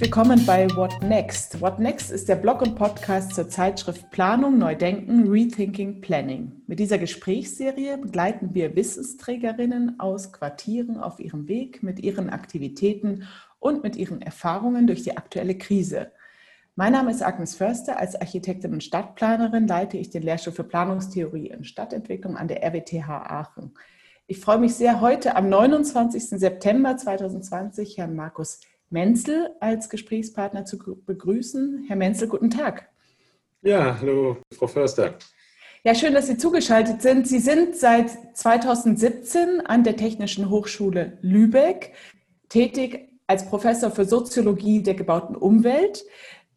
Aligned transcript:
Willkommen 0.00 0.46
bei 0.46 0.68
What 0.76 1.02
Next. 1.02 1.60
What 1.60 1.80
Next 1.80 2.12
ist 2.12 2.28
der 2.28 2.36
Blog 2.36 2.62
und 2.62 2.76
Podcast 2.76 3.34
zur 3.34 3.48
Zeitschrift 3.48 4.08
Planung, 4.12 4.56
Neudenken, 4.56 5.28
Rethinking, 5.28 6.00
Planning. 6.00 6.62
Mit 6.68 6.78
dieser 6.78 6.98
Gesprächsserie 6.98 7.98
begleiten 7.98 8.54
wir 8.54 8.76
Wissensträgerinnen 8.76 9.98
aus 9.98 10.32
Quartieren 10.32 10.98
auf 10.98 11.18
ihrem 11.18 11.48
Weg 11.48 11.82
mit 11.82 11.98
ihren 11.98 12.30
Aktivitäten 12.30 13.26
und 13.58 13.82
mit 13.82 13.96
ihren 13.96 14.22
Erfahrungen 14.22 14.86
durch 14.86 15.02
die 15.02 15.16
aktuelle 15.16 15.58
Krise. 15.58 16.12
Mein 16.76 16.92
Name 16.92 17.10
ist 17.10 17.24
Agnes 17.24 17.56
Förster. 17.56 17.98
Als 17.98 18.14
Architektin 18.14 18.72
und 18.74 18.84
Stadtplanerin 18.84 19.66
leite 19.66 19.98
ich 19.98 20.10
den 20.10 20.22
Lehrstuhl 20.22 20.52
für 20.52 20.62
Planungstheorie 20.62 21.56
und 21.56 21.66
Stadtentwicklung 21.66 22.36
an 22.36 22.46
der 22.46 22.62
RWTH 22.62 23.08
Aachen. 23.08 23.74
Ich 24.28 24.38
freue 24.38 24.58
mich 24.58 24.76
sehr, 24.76 25.00
heute 25.00 25.34
am 25.34 25.48
29. 25.48 26.38
September 26.38 26.96
2020 26.96 27.98
Herrn 27.98 28.14
Markus 28.14 28.60
Menzel 28.90 29.50
als 29.60 29.88
Gesprächspartner 29.90 30.64
zu 30.64 30.78
begrüßen. 30.78 31.84
Herr 31.88 31.96
Menzel, 31.96 32.28
guten 32.28 32.50
Tag. 32.50 32.88
Ja, 33.62 33.98
hallo, 34.00 34.38
Frau 34.56 34.66
Förster. 34.66 35.18
Ja, 35.84 35.94
schön, 35.94 36.14
dass 36.14 36.26
Sie 36.26 36.36
zugeschaltet 36.36 37.02
sind. 37.02 37.28
Sie 37.28 37.38
sind 37.38 37.76
seit 37.76 38.36
2017 38.36 39.60
an 39.64 39.84
der 39.84 39.96
Technischen 39.96 40.50
Hochschule 40.50 41.18
Lübeck 41.22 41.92
tätig 42.48 43.08
als 43.26 43.46
Professor 43.46 43.90
für 43.90 44.04
Soziologie 44.04 44.82
der 44.82 44.94
gebauten 44.94 45.36
Umwelt. 45.36 46.04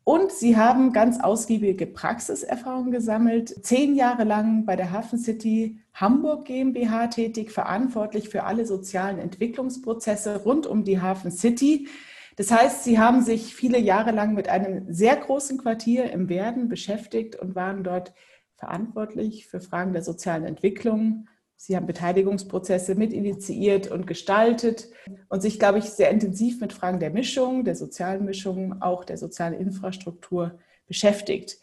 Und 0.03 0.31
Sie 0.31 0.57
haben 0.57 0.93
ganz 0.93 1.19
ausgiebige 1.19 1.85
Praxiserfahrung 1.85 2.91
gesammelt, 2.91 3.63
zehn 3.63 3.95
Jahre 3.95 4.23
lang 4.23 4.65
bei 4.65 4.75
der 4.75 4.91
Hafen 4.91 5.19
City 5.19 5.79
Hamburg 5.93 6.45
GmbH 6.45 7.07
tätig, 7.07 7.51
verantwortlich 7.51 8.29
für 8.29 8.43
alle 8.43 8.65
sozialen 8.65 9.19
Entwicklungsprozesse 9.19 10.43
rund 10.43 10.65
um 10.65 10.83
die 10.83 10.99
Hafen 10.99 11.29
City. 11.29 11.87
Das 12.37 12.51
heißt, 12.51 12.83
Sie 12.83 12.99
haben 12.99 13.21
sich 13.21 13.53
viele 13.53 13.79
Jahre 13.79 14.11
lang 14.11 14.33
mit 14.33 14.47
einem 14.47 14.91
sehr 14.93 15.15
großen 15.15 15.57
Quartier 15.57 16.11
im 16.11 16.29
Werden 16.29 16.69
beschäftigt 16.69 17.35
und 17.35 17.55
waren 17.55 17.83
dort 17.83 18.13
verantwortlich 18.55 19.47
für 19.47 19.59
Fragen 19.59 19.93
der 19.93 20.03
sozialen 20.03 20.45
Entwicklung. 20.45 21.27
Sie 21.57 21.75
haben 21.75 21.85
Beteiligungsprozesse 21.85 22.95
mitinitiiert 22.95 23.91
und 23.91 24.07
gestaltet 24.07 24.89
und 25.29 25.41
sich, 25.41 25.59
glaube 25.59 25.79
ich, 25.79 25.85
sehr 25.85 26.09
intensiv 26.09 26.59
mit 26.59 26.73
Fragen 26.73 26.99
der 26.99 27.11
Mischung, 27.11 27.65
der 27.65 27.75
sozialen 27.75 28.25
Mischung, 28.25 28.81
auch 28.81 29.03
der 29.03 29.17
sozialen 29.17 29.53
Infrastruktur 29.53 30.59
beschäftigt. 30.87 31.57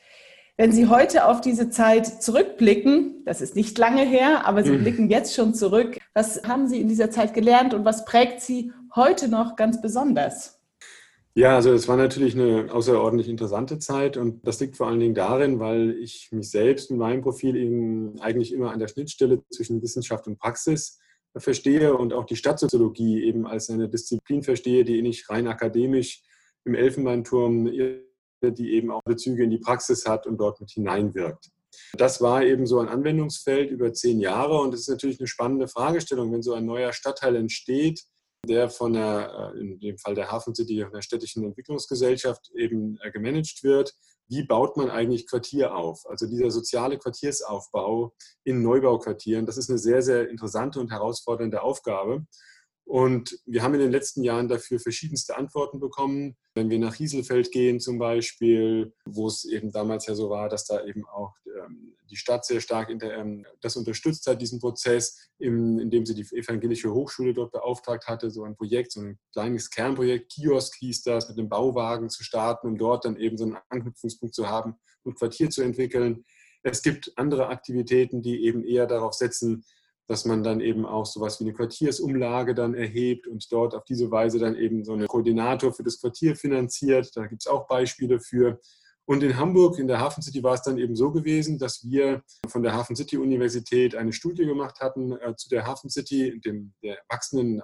Wenn 0.56 0.72
Sie 0.72 0.88
heute 0.88 1.24
auf 1.24 1.40
diese 1.40 1.70
Zeit 1.70 2.06
zurückblicken, 2.06 3.24
das 3.24 3.40
ist 3.40 3.54
nicht 3.54 3.78
lange 3.78 4.04
her, 4.04 4.46
aber 4.46 4.64
Sie 4.64 4.72
mhm. 4.72 4.82
blicken 4.82 5.08
jetzt 5.10 5.34
schon 5.34 5.54
zurück, 5.54 5.98
was 6.14 6.42
haben 6.44 6.66
Sie 6.66 6.80
in 6.80 6.88
dieser 6.88 7.10
Zeit 7.12 7.32
gelernt 7.32 7.74
und 7.74 7.84
was 7.84 8.04
prägt 8.04 8.40
Sie 8.40 8.72
heute 8.94 9.28
noch 9.28 9.54
ganz 9.54 9.80
besonders? 9.80 10.57
Ja, 11.38 11.54
also 11.54 11.72
es 11.72 11.86
war 11.86 11.96
natürlich 11.96 12.34
eine 12.34 12.66
außerordentlich 12.68 13.28
interessante 13.28 13.78
Zeit 13.78 14.16
und 14.16 14.44
das 14.44 14.58
liegt 14.58 14.76
vor 14.76 14.88
allen 14.88 14.98
Dingen 14.98 15.14
darin, 15.14 15.60
weil 15.60 15.96
ich 16.00 16.32
mich 16.32 16.50
selbst 16.50 16.90
in 16.90 16.96
meinem 16.96 17.22
Profil 17.22 17.54
eben 17.54 18.20
eigentlich 18.20 18.52
immer 18.52 18.72
an 18.72 18.80
der 18.80 18.88
Schnittstelle 18.88 19.44
zwischen 19.48 19.80
Wissenschaft 19.80 20.26
und 20.26 20.36
Praxis 20.40 20.98
verstehe 21.36 21.96
und 21.96 22.12
auch 22.12 22.24
die 22.24 22.34
Stadtsoziologie 22.34 23.22
eben 23.22 23.46
als 23.46 23.70
eine 23.70 23.88
Disziplin 23.88 24.42
verstehe, 24.42 24.84
die 24.84 25.00
nicht 25.00 25.30
rein 25.30 25.46
akademisch 25.46 26.24
im 26.64 26.74
Elfenbeinturm, 26.74 27.66
die 27.66 28.72
eben 28.72 28.90
auch 28.90 29.04
Bezüge 29.04 29.44
in 29.44 29.50
die 29.50 29.58
Praxis 29.58 30.06
hat 30.06 30.26
und 30.26 30.38
dort 30.38 30.60
mit 30.60 30.72
hineinwirkt. 30.72 31.50
Das 31.92 32.20
war 32.20 32.42
eben 32.42 32.66
so 32.66 32.80
ein 32.80 32.88
Anwendungsfeld 32.88 33.70
über 33.70 33.92
zehn 33.92 34.18
Jahre 34.18 34.60
und 34.60 34.74
es 34.74 34.80
ist 34.80 34.88
natürlich 34.88 35.20
eine 35.20 35.28
spannende 35.28 35.68
Fragestellung, 35.68 36.32
wenn 36.32 36.42
so 36.42 36.54
ein 36.54 36.66
neuer 36.66 36.92
Stadtteil 36.92 37.36
entsteht, 37.36 38.02
der 38.46 38.70
von 38.70 38.92
der, 38.92 39.52
äh, 39.54 39.60
in 39.60 39.80
dem 39.80 39.98
Fall 39.98 40.14
der 40.14 40.30
Hafen 40.30 40.54
City, 40.54 40.84
der 40.92 41.02
städtischen 41.02 41.44
Entwicklungsgesellschaft 41.44 42.50
eben 42.54 42.98
äh, 43.02 43.10
gemanagt 43.10 43.62
wird. 43.62 43.94
Wie 44.28 44.42
baut 44.42 44.76
man 44.76 44.90
eigentlich 44.90 45.26
Quartier 45.26 45.74
auf? 45.74 46.04
Also 46.06 46.26
dieser 46.26 46.50
soziale 46.50 46.98
Quartiersaufbau 46.98 48.14
in 48.44 48.62
Neubauquartieren, 48.62 49.46
das 49.46 49.56
ist 49.56 49.70
eine 49.70 49.78
sehr, 49.78 50.02
sehr 50.02 50.28
interessante 50.28 50.80
und 50.80 50.90
herausfordernde 50.90 51.62
Aufgabe. 51.62 52.26
Und 52.88 53.38
wir 53.44 53.62
haben 53.62 53.74
in 53.74 53.80
den 53.80 53.92
letzten 53.92 54.22
Jahren 54.22 54.48
dafür 54.48 54.80
verschiedenste 54.80 55.36
Antworten 55.36 55.78
bekommen. 55.78 56.38
Wenn 56.54 56.70
wir 56.70 56.78
nach 56.78 56.94
Hieselfeld 56.94 57.52
gehen 57.52 57.80
zum 57.80 57.98
Beispiel, 57.98 58.94
wo 59.04 59.26
es 59.26 59.44
eben 59.44 59.70
damals 59.70 60.06
ja 60.06 60.14
so 60.14 60.30
war, 60.30 60.48
dass 60.48 60.64
da 60.64 60.82
eben 60.86 61.04
auch 61.06 61.34
ähm, 61.44 61.94
die 62.10 62.16
Stadt 62.16 62.46
sehr 62.46 62.62
stark 62.62 62.88
ähm, 62.88 63.44
das 63.60 63.76
unterstützt 63.76 64.26
hat, 64.26 64.40
diesen 64.40 64.58
Prozess, 64.58 65.18
indem 65.36 66.06
sie 66.06 66.14
die 66.14 66.34
evangelische 66.34 66.90
Hochschule 66.90 67.34
dort 67.34 67.52
beauftragt 67.52 68.06
hatte, 68.06 68.30
so 68.30 68.44
ein 68.44 68.56
Projekt, 68.56 68.92
so 68.92 69.02
ein 69.02 69.18
kleines 69.34 69.68
Kernprojekt, 69.68 70.32
Kiosk 70.32 70.74
hieß 70.76 71.02
das, 71.02 71.28
mit 71.28 71.38
einem 71.38 71.50
Bauwagen 71.50 72.08
zu 72.08 72.24
starten, 72.24 72.68
um 72.68 72.78
dort 72.78 73.04
dann 73.04 73.18
eben 73.18 73.36
so 73.36 73.44
einen 73.44 73.58
Anknüpfungspunkt 73.68 74.34
zu 74.34 74.48
haben 74.48 74.76
und 75.02 75.18
Quartier 75.18 75.50
zu 75.50 75.60
entwickeln. 75.60 76.24
Es 76.62 76.82
gibt 76.82 77.12
andere 77.16 77.48
Aktivitäten, 77.48 78.22
die 78.22 78.44
eben 78.44 78.64
eher 78.64 78.86
darauf 78.86 79.12
setzen, 79.12 79.64
dass 80.08 80.24
man 80.24 80.42
dann 80.42 80.60
eben 80.60 80.86
auch 80.86 81.04
sowas 81.04 81.38
wie 81.38 81.44
eine 81.44 81.52
Quartiersumlage 81.52 82.54
dann 82.54 82.74
erhebt 82.74 83.26
und 83.26 83.46
dort 83.52 83.74
auf 83.74 83.84
diese 83.84 84.10
Weise 84.10 84.38
dann 84.38 84.56
eben 84.56 84.82
so 84.82 84.94
einen 84.94 85.06
Koordinator 85.06 85.72
für 85.72 85.82
das 85.82 86.00
Quartier 86.00 86.34
finanziert. 86.34 87.10
Da 87.14 87.26
gibt 87.26 87.42
es 87.42 87.46
auch 87.46 87.68
Beispiele 87.68 88.18
für. 88.18 88.58
Und 89.04 89.22
in 89.22 89.36
Hamburg, 89.36 89.78
in 89.78 89.86
der 89.86 90.00
Hafen 90.00 90.22
City, 90.22 90.42
war 90.42 90.54
es 90.54 90.62
dann 90.62 90.78
eben 90.78 90.96
so 90.96 91.12
gewesen, 91.12 91.58
dass 91.58 91.86
wir 91.88 92.22
von 92.46 92.62
der 92.62 92.72
Hafen 92.72 92.96
City 92.96 93.18
Universität 93.18 93.94
eine 93.94 94.12
Studie 94.14 94.46
gemacht 94.46 94.80
hatten 94.80 95.12
äh, 95.12 95.36
zu 95.36 95.48
der 95.50 95.66
Hafen 95.66 95.90
City, 95.90 96.40
dem 96.40 96.72
der 96.82 96.98
wachsenden, 97.10 97.62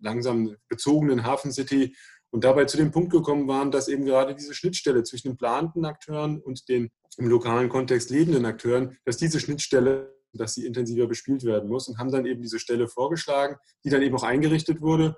langsam 0.00 0.56
bezogenen 0.68 1.24
Hafen 1.24 1.52
City 1.52 1.94
und 2.30 2.44
dabei 2.44 2.64
zu 2.64 2.76
dem 2.76 2.90
Punkt 2.90 3.12
gekommen 3.12 3.46
waren, 3.48 3.70
dass 3.70 3.88
eben 3.88 4.04
gerade 4.04 4.34
diese 4.34 4.54
Schnittstelle 4.54 5.04
zwischen 5.04 5.28
den 5.28 5.36
planten 5.36 5.84
Akteuren 5.84 6.40
und 6.40 6.68
den 6.68 6.90
im 7.16 7.28
lokalen 7.28 7.68
Kontext 7.68 8.10
lebenden 8.10 8.44
Akteuren, 8.44 8.96
dass 9.04 9.16
diese 9.16 9.40
Schnittstelle 9.40 10.19
dass 10.32 10.54
sie 10.54 10.66
intensiver 10.66 11.06
bespielt 11.06 11.44
werden 11.44 11.68
muss 11.68 11.88
und 11.88 11.98
haben 11.98 12.10
dann 12.10 12.26
eben 12.26 12.42
diese 12.42 12.58
Stelle 12.58 12.88
vorgeschlagen, 12.88 13.56
die 13.84 13.90
dann 13.90 14.02
eben 14.02 14.16
auch 14.16 14.22
eingerichtet 14.22 14.80
wurde 14.80 15.16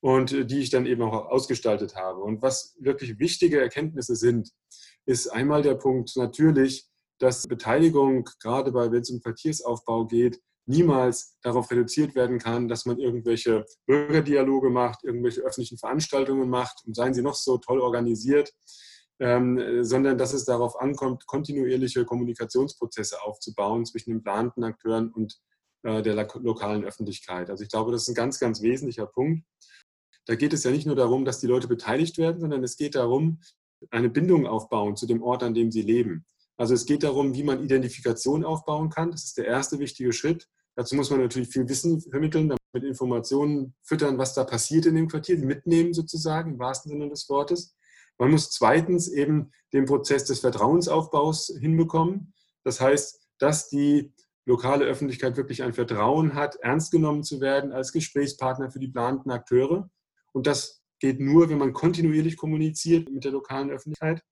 und 0.00 0.32
äh, 0.32 0.44
die 0.44 0.60
ich 0.60 0.70
dann 0.70 0.86
eben 0.86 1.02
auch 1.02 1.26
ausgestaltet 1.26 1.96
habe. 1.96 2.20
Und 2.20 2.42
was 2.42 2.76
wirklich 2.78 3.18
wichtige 3.18 3.60
Erkenntnisse 3.60 4.16
sind, 4.16 4.50
ist 5.04 5.28
einmal 5.28 5.62
der 5.62 5.74
Punkt 5.74 6.16
natürlich, 6.16 6.86
dass 7.18 7.46
Beteiligung, 7.46 8.28
gerade 8.40 8.72
bei, 8.72 8.90
wenn 8.90 9.00
es 9.00 9.10
um 9.10 9.20
Quartiersaufbau 9.20 10.06
geht, 10.06 10.40
niemals 10.66 11.38
darauf 11.42 11.70
reduziert 11.70 12.14
werden 12.14 12.38
kann, 12.38 12.68
dass 12.68 12.86
man 12.86 12.98
irgendwelche 12.98 13.64
Bürgerdialoge 13.86 14.68
macht, 14.68 15.04
irgendwelche 15.04 15.40
öffentlichen 15.42 15.78
Veranstaltungen 15.78 16.50
macht 16.50 16.82
und 16.84 16.96
seien 16.96 17.14
sie 17.14 17.22
noch 17.22 17.36
so 17.36 17.58
toll 17.58 17.80
organisiert, 17.80 18.52
ähm, 19.20 19.82
sondern 19.82 20.18
dass 20.18 20.34
es 20.34 20.44
darauf 20.44 20.78
ankommt, 20.80 21.26
kontinuierliche 21.26 22.04
Kommunikationsprozesse 22.04 23.22
aufzubauen 23.22 23.86
zwischen 23.86 24.10
den 24.10 24.22
planten 24.22 24.64
Akteuren 24.64 25.10
und 25.10 25.40
äh, 25.82 26.02
der 26.02 26.14
lokalen 26.14 26.84
Öffentlichkeit. 26.84 27.50
Also 27.50 27.62
ich 27.62 27.70
glaube, 27.70 27.92
das 27.92 28.02
ist 28.02 28.08
ein 28.08 28.14
ganz, 28.14 28.38
ganz 28.38 28.62
wesentlicher 28.62 29.06
Punkt. 29.06 29.44
Da 30.26 30.34
geht 30.34 30.52
es 30.52 30.64
ja 30.64 30.70
nicht 30.70 30.86
nur 30.86 30.96
darum, 30.96 31.24
dass 31.24 31.40
die 31.40 31.46
Leute 31.46 31.68
beteiligt 31.68 32.18
werden, 32.18 32.40
sondern 32.40 32.64
es 32.64 32.76
geht 32.76 32.94
darum, 32.94 33.40
eine 33.90 34.10
Bindung 34.10 34.46
aufbauen 34.46 34.96
zu 34.96 35.06
dem 35.06 35.22
Ort, 35.22 35.42
an 35.42 35.54
dem 35.54 35.70
sie 35.70 35.82
leben. 35.82 36.24
Also 36.56 36.74
es 36.74 36.86
geht 36.86 37.02
darum, 37.02 37.34
wie 37.34 37.44
man 37.44 37.62
Identifikation 37.62 38.44
aufbauen 38.44 38.90
kann. 38.90 39.10
Das 39.10 39.24
ist 39.24 39.38
der 39.38 39.46
erste 39.46 39.78
wichtige 39.78 40.12
Schritt. 40.12 40.48
Dazu 40.74 40.96
muss 40.96 41.10
man 41.10 41.20
natürlich 41.20 41.48
viel 41.48 41.68
Wissen 41.68 42.00
vermitteln, 42.00 42.48
damit 42.48 42.88
Informationen 42.88 43.74
füttern, 43.82 44.18
was 44.18 44.34
da 44.34 44.44
passiert 44.44 44.86
in 44.86 44.94
dem 44.94 45.08
Quartier, 45.08 45.38
mitnehmen 45.38 45.94
sozusagen, 45.94 46.52
im 46.52 46.58
wahrsten 46.58 46.90
Sinne 46.90 47.08
des 47.08 47.28
Wortes. 47.28 47.74
Man 48.18 48.30
muss 48.30 48.50
zweitens 48.50 49.08
eben 49.08 49.52
den 49.72 49.84
Prozess 49.84 50.24
des 50.24 50.40
Vertrauensaufbaus 50.40 51.52
hinbekommen. 51.60 52.32
Das 52.64 52.80
heißt, 52.80 53.20
dass 53.38 53.68
die 53.68 54.14
lokale 54.46 54.84
Öffentlichkeit 54.84 55.36
wirklich 55.36 55.62
ein 55.62 55.74
Vertrauen 55.74 56.34
hat, 56.34 56.56
ernst 56.56 56.92
genommen 56.92 57.24
zu 57.24 57.40
werden 57.40 57.72
als 57.72 57.92
Gesprächspartner 57.92 58.70
für 58.70 58.78
die 58.78 58.88
planten 58.88 59.30
Akteure. 59.30 59.90
Und 60.32 60.46
das 60.46 60.82
geht 61.00 61.20
nur, 61.20 61.50
wenn 61.50 61.58
man 61.58 61.72
kontinuierlich 61.72 62.36
kommuniziert 62.36 63.10
mit 63.10 63.24
der 63.24 63.32
lokalen 63.32 63.70
Öffentlichkeit. 63.70 64.22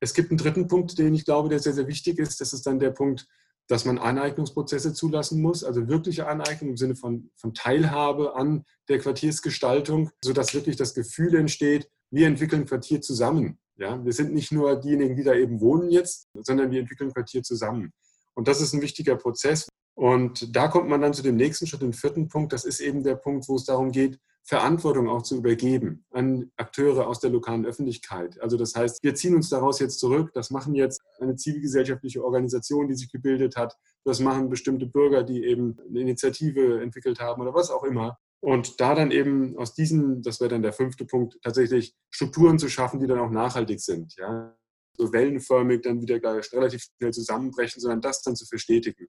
Es 0.00 0.14
gibt 0.14 0.30
einen 0.30 0.38
dritten 0.38 0.66
Punkt, 0.66 0.98
den 0.98 1.14
ich 1.14 1.24
glaube, 1.24 1.48
der 1.48 1.60
sehr, 1.60 1.72
sehr 1.72 1.86
wichtig 1.86 2.18
ist. 2.18 2.40
Das 2.40 2.52
ist 2.52 2.66
dann 2.66 2.80
der 2.80 2.90
Punkt, 2.90 3.26
dass 3.68 3.84
man 3.84 3.98
Aneignungsprozesse 3.98 4.92
zulassen 4.92 5.40
muss, 5.40 5.62
also 5.62 5.88
wirkliche 5.88 6.26
Aneignung 6.26 6.70
im 6.70 6.76
Sinne 6.76 6.96
von, 6.96 7.30
von 7.36 7.54
Teilhabe 7.54 8.34
an 8.34 8.64
der 8.88 8.98
Quartiersgestaltung, 8.98 10.10
sodass 10.22 10.54
wirklich 10.54 10.76
das 10.76 10.94
Gefühl 10.94 11.36
entsteht, 11.36 11.88
wir 12.12 12.26
entwickeln 12.28 12.66
Quartier 12.66 13.00
zusammen. 13.00 13.58
Ja? 13.76 14.04
Wir 14.04 14.12
sind 14.12 14.32
nicht 14.32 14.52
nur 14.52 14.76
diejenigen, 14.76 15.16
die 15.16 15.24
da 15.24 15.34
eben 15.34 15.60
wohnen 15.60 15.90
jetzt, 15.90 16.28
sondern 16.34 16.70
wir 16.70 16.80
entwickeln 16.80 17.12
Quartier 17.12 17.42
zusammen. 17.42 17.92
Und 18.34 18.48
das 18.48 18.60
ist 18.60 18.72
ein 18.72 18.82
wichtiger 18.82 19.16
Prozess. 19.16 19.68
Und 19.94 20.54
da 20.54 20.68
kommt 20.68 20.88
man 20.88 21.00
dann 21.00 21.14
zu 21.14 21.22
dem 21.22 21.36
nächsten 21.36 21.66
Schritt, 21.66 21.82
dem 21.82 21.92
vierten 21.92 22.28
Punkt. 22.28 22.52
Das 22.52 22.64
ist 22.64 22.80
eben 22.80 23.02
der 23.02 23.16
Punkt, 23.16 23.48
wo 23.48 23.56
es 23.56 23.64
darum 23.64 23.90
geht, 23.90 24.18
Verantwortung 24.44 25.08
auch 25.08 25.22
zu 25.22 25.36
übergeben 25.36 26.04
an 26.10 26.50
Akteure 26.56 27.06
aus 27.06 27.20
der 27.20 27.30
lokalen 27.30 27.64
Öffentlichkeit. 27.64 28.40
Also 28.40 28.56
das 28.56 28.74
heißt, 28.74 29.02
wir 29.02 29.14
ziehen 29.14 29.36
uns 29.36 29.48
daraus 29.50 29.78
jetzt 29.78 30.00
zurück. 30.00 30.32
Das 30.34 30.50
machen 30.50 30.74
jetzt 30.74 31.00
eine 31.20 31.36
zivilgesellschaftliche 31.36 32.24
Organisation, 32.24 32.88
die 32.88 32.94
sich 32.94 33.10
gebildet 33.10 33.56
hat. 33.56 33.76
Das 34.04 34.18
machen 34.18 34.48
bestimmte 34.48 34.86
Bürger, 34.86 35.22
die 35.22 35.44
eben 35.44 35.78
eine 35.88 36.00
Initiative 36.00 36.82
entwickelt 36.82 37.20
haben 37.20 37.40
oder 37.40 37.54
was 37.54 37.70
auch 37.70 37.84
immer. 37.84 38.18
Und 38.42 38.80
da 38.80 38.96
dann 38.96 39.12
eben 39.12 39.56
aus 39.56 39.72
diesen, 39.72 40.20
das 40.22 40.40
wäre 40.40 40.50
dann 40.50 40.62
der 40.62 40.72
fünfte 40.72 41.04
Punkt, 41.04 41.38
tatsächlich 41.42 41.94
Strukturen 42.10 42.58
zu 42.58 42.68
schaffen, 42.68 42.98
die 42.98 43.06
dann 43.06 43.20
auch 43.20 43.30
nachhaltig 43.30 43.80
sind. 43.80 44.16
Ja? 44.16 44.56
So 44.96 45.12
wellenförmig 45.12 45.82
dann 45.82 46.02
wieder 46.02 46.20
relativ 46.52 46.88
schnell 46.96 47.12
zusammenbrechen, 47.12 47.80
sondern 47.80 48.00
das 48.00 48.20
dann 48.22 48.34
zu 48.34 48.44
verstetigen. 48.44 49.06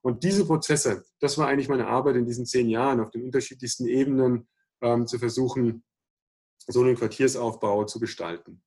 Und 0.00 0.22
diese 0.22 0.46
Prozesse, 0.46 1.04
das 1.18 1.36
war 1.38 1.48
eigentlich 1.48 1.68
meine 1.68 1.88
Arbeit 1.88 2.16
in 2.16 2.24
diesen 2.24 2.46
zehn 2.46 2.68
Jahren, 2.68 3.00
auf 3.00 3.10
den 3.10 3.24
unterschiedlichsten 3.24 3.86
Ebenen 3.86 4.46
ähm, 4.80 5.08
zu 5.08 5.18
versuchen, 5.18 5.82
so 6.68 6.82
einen 6.82 6.94
Quartiersaufbau 6.94 7.84
zu 7.84 7.98
gestalten. 7.98 8.62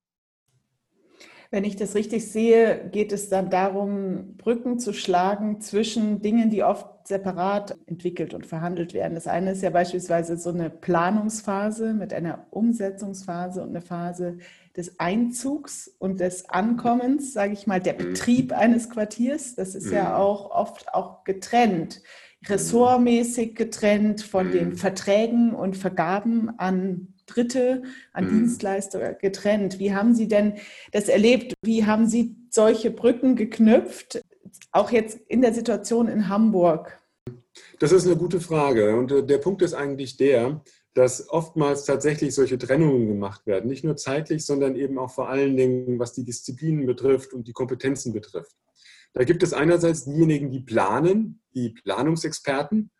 Wenn 1.53 1.65
ich 1.65 1.75
das 1.75 1.95
richtig 1.95 2.31
sehe, 2.31 2.89
geht 2.93 3.11
es 3.11 3.27
dann 3.27 3.49
darum, 3.49 4.37
Brücken 4.37 4.79
zu 4.79 4.93
schlagen 4.93 5.59
zwischen 5.59 6.21
Dingen, 6.21 6.49
die 6.49 6.63
oft 6.63 6.87
separat 7.05 7.77
entwickelt 7.87 8.33
und 8.33 8.45
verhandelt 8.45 8.93
werden. 8.93 9.15
Das 9.15 9.27
eine 9.27 9.51
ist 9.51 9.61
ja 9.61 9.69
beispielsweise 9.69 10.37
so 10.37 10.51
eine 10.51 10.69
Planungsphase 10.69 11.93
mit 11.93 12.13
einer 12.13 12.47
Umsetzungsphase 12.51 13.61
und 13.61 13.71
eine 13.71 13.81
Phase 13.81 14.37
des 14.77 14.97
Einzugs 14.97 15.93
und 15.99 16.21
des 16.21 16.49
Ankommens, 16.49 17.33
sage 17.33 17.51
ich 17.51 17.67
mal, 17.67 17.81
der 17.81 17.95
mhm. 17.95 17.97
Betrieb 17.97 18.53
eines 18.53 18.89
Quartiers. 18.89 19.55
Das 19.55 19.75
ist 19.75 19.91
ja 19.91 20.11
mhm. 20.11 20.15
auch 20.15 20.51
oft 20.51 20.93
auch 20.93 21.25
getrennt, 21.25 22.01
ressortmäßig 22.47 23.55
getrennt 23.55 24.21
von 24.21 24.53
den 24.53 24.69
mhm. 24.69 24.77
Verträgen 24.77 25.53
und 25.53 25.75
Vergaben 25.75 26.57
an 26.57 27.13
Dritte, 27.33 27.83
an 28.13 28.25
mhm. 28.25 28.29
Dienstleister 28.29 29.13
getrennt. 29.13 29.79
Wie 29.79 29.93
haben 29.93 30.13
Sie 30.15 30.27
denn 30.27 30.55
das 30.91 31.09
erlebt? 31.09 31.53
Wie 31.63 31.85
haben 31.85 32.07
Sie 32.07 32.35
solche 32.49 32.91
Brücken 32.91 33.35
geknüpft, 33.35 34.21
auch 34.71 34.91
jetzt 34.91 35.19
in 35.27 35.41
der 35.41 35.53
Situation 35.53 36.07
in 36.07 36.27
Hamburg? 36.27 36.99
Das 37.79 37.91
ist 37.91 38.05
eine 38.05 38.15
gute 38.15 38.39
Frage. 38.39 38.95
Und 38.95 39.11
äh, 39.11 39.25
der 39.25 39.37
Punkt 39.37 39.61
ist 39.61 39.73
eigentlich 39.73 40.17
der, 40.17 40.61
dass 40.93 41.29
oftmals 41.29 41.85
tatsächlich 41.85 42.35
solche 42.35 42.57
Trennungen 42.57 43.07
gemacht 43.07 43.45
werden. 43.45 43.69
Nicht 43.69 43.83
nur 43.83 43.95
zeitlich, 43.95 44.45
sondern 44.45 44.75
eben 44.75 44.97
auch 44.97 45.11
vor 45.11 45.29
allen 45.29 45.55
Dingen, 45.55 45.99
was 45.99 46.13
die 46.13 46.25
Disziplinen 46.25 46.85
betrifft 46.85 47.33
und 47.33 47.47
die 47.47 47.53
Kompetenzen 47.53 48.13
betrifft. 48.13 48.55
Da 49.13 49.23
gibt 49.23 49.43
es 49.43 49.53
einerseits 49.53 50.05
diejenigen, 50.05 50.51
die 50.51 50.61
planen, 50.61 51.41
die 51.53 51.69
Planungsexperten, 51.69 52.91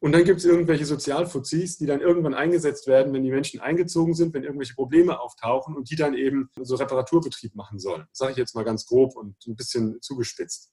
und 0.00 0.12
dann 0.12 0.24
gibt 0.24 0.40
es 0.40 0.44
irgendwelche 0.44 0.84
Sozialfuzis, 0.84 1.78
die 1.78 1.86
dann 1.86 2.00
irgendwann 2.00 2.34
eingesetzt 2.34 2.86
werden, 2.86 3.14
wenn 3.14 3.22
die 3.22 3.30
Menschen 3.30 3.60
eingezogen 3.60 4.14
sind, 4.14 4.34
wenn 4.34 4.44
irgendwelche 4.44 4.74
Probleme 4.74 5.18
auftauchen 5.18 5.74
und 5.74 5.90
die 5.90 5.96
dann 5.96 6.14
eben 6.14 6.50
so 6.60 6.76
Reparaturbetrieb 6.76 7.54
machen 7.54 7.78
sollen. 7.78 8.06
Sage 8.12 8.32
ich 8.32 8.38
jetzt 8.38 8.54
mal 8.54 8.64
ganz 8.64 8.86
grob 8.86 9.16
und 9.16 9.36
ein 9.46 9.56
bisschen 9.56 10.00
zugespitzt. 10.02 10.70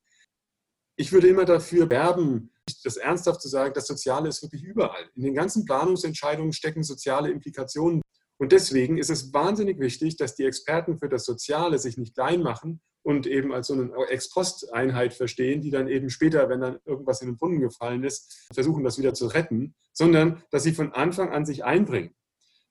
Ich 0.97 1.11
würde 1.11 1.27
immer 1.27 1.45
dafür 1.45 1.89
werben, 1.89 2.51
das 2.83 2.97
ernsthaft 2.97 3.41
zu 3.41 3.47
sagen, 3.47 3.73
das 3.73 3.87
Soziale 3.87 4.27
ist 4.27 4.43
wirklich 4.43 4.63
überall. 4.63 5.09
In 5.15 5.23
den 5.23 5.33
ganzen 5.33 5.65
Planungsentscheidungen 5.65 6.53
stecken 6.53 6.83
soziale 6.83 7.31
Implikationen. 7.31 8.01
Und 8.37 8.51
deswegen 8.51 8.97
ist 8.97 9.09
es 9.09 9.33
wahnsinnig 9.33 9.79
wichtig, 9.79 10.17
dass 10.17 10.35
die 10.35 10.45
Experten 10.45 10.99
für 10.99 11.09
das 11.09 11.23
Soziale 11.23 11.79
sich 11.79 11.97
nicht 11.97 12.13
klein 12.13 12.43
machen 12.43 12.81
und 13.03 13.27
eben 13.27 13.53
als 13.53 13.67
so 13.67 13.73
eine 13.73 13.91
Ex-Post-Einheit 14.09 15.13
verstehen, 15.13 15.61
die 15.61 15.71
dann 15.71 15.87
eben 15.87 16.09
später, 16.09 16.49
wenn 16.49 16.61
dann 16.61 16.79
irgendwas 16.85 17.21
in 17.21 17.27
den 17.27 17.37
Brunnen 17.37 17.59
gefallen 17.59 18.03
ist, 18.03 18.47
versuchen, 18.53 18.83
das 18.83 18.97
wieder 18.97 19.13
zu 19.13 19.27
retten, 19.27 19.75
sondern 19.91 20.41
dass 20.51 20.63
sie 20.63 20.73
von 20.73 20.93
Anfang 20.93 21.31
an 21.31 21.45
sich 21.45 21.63
einbringen. 21.63 22.15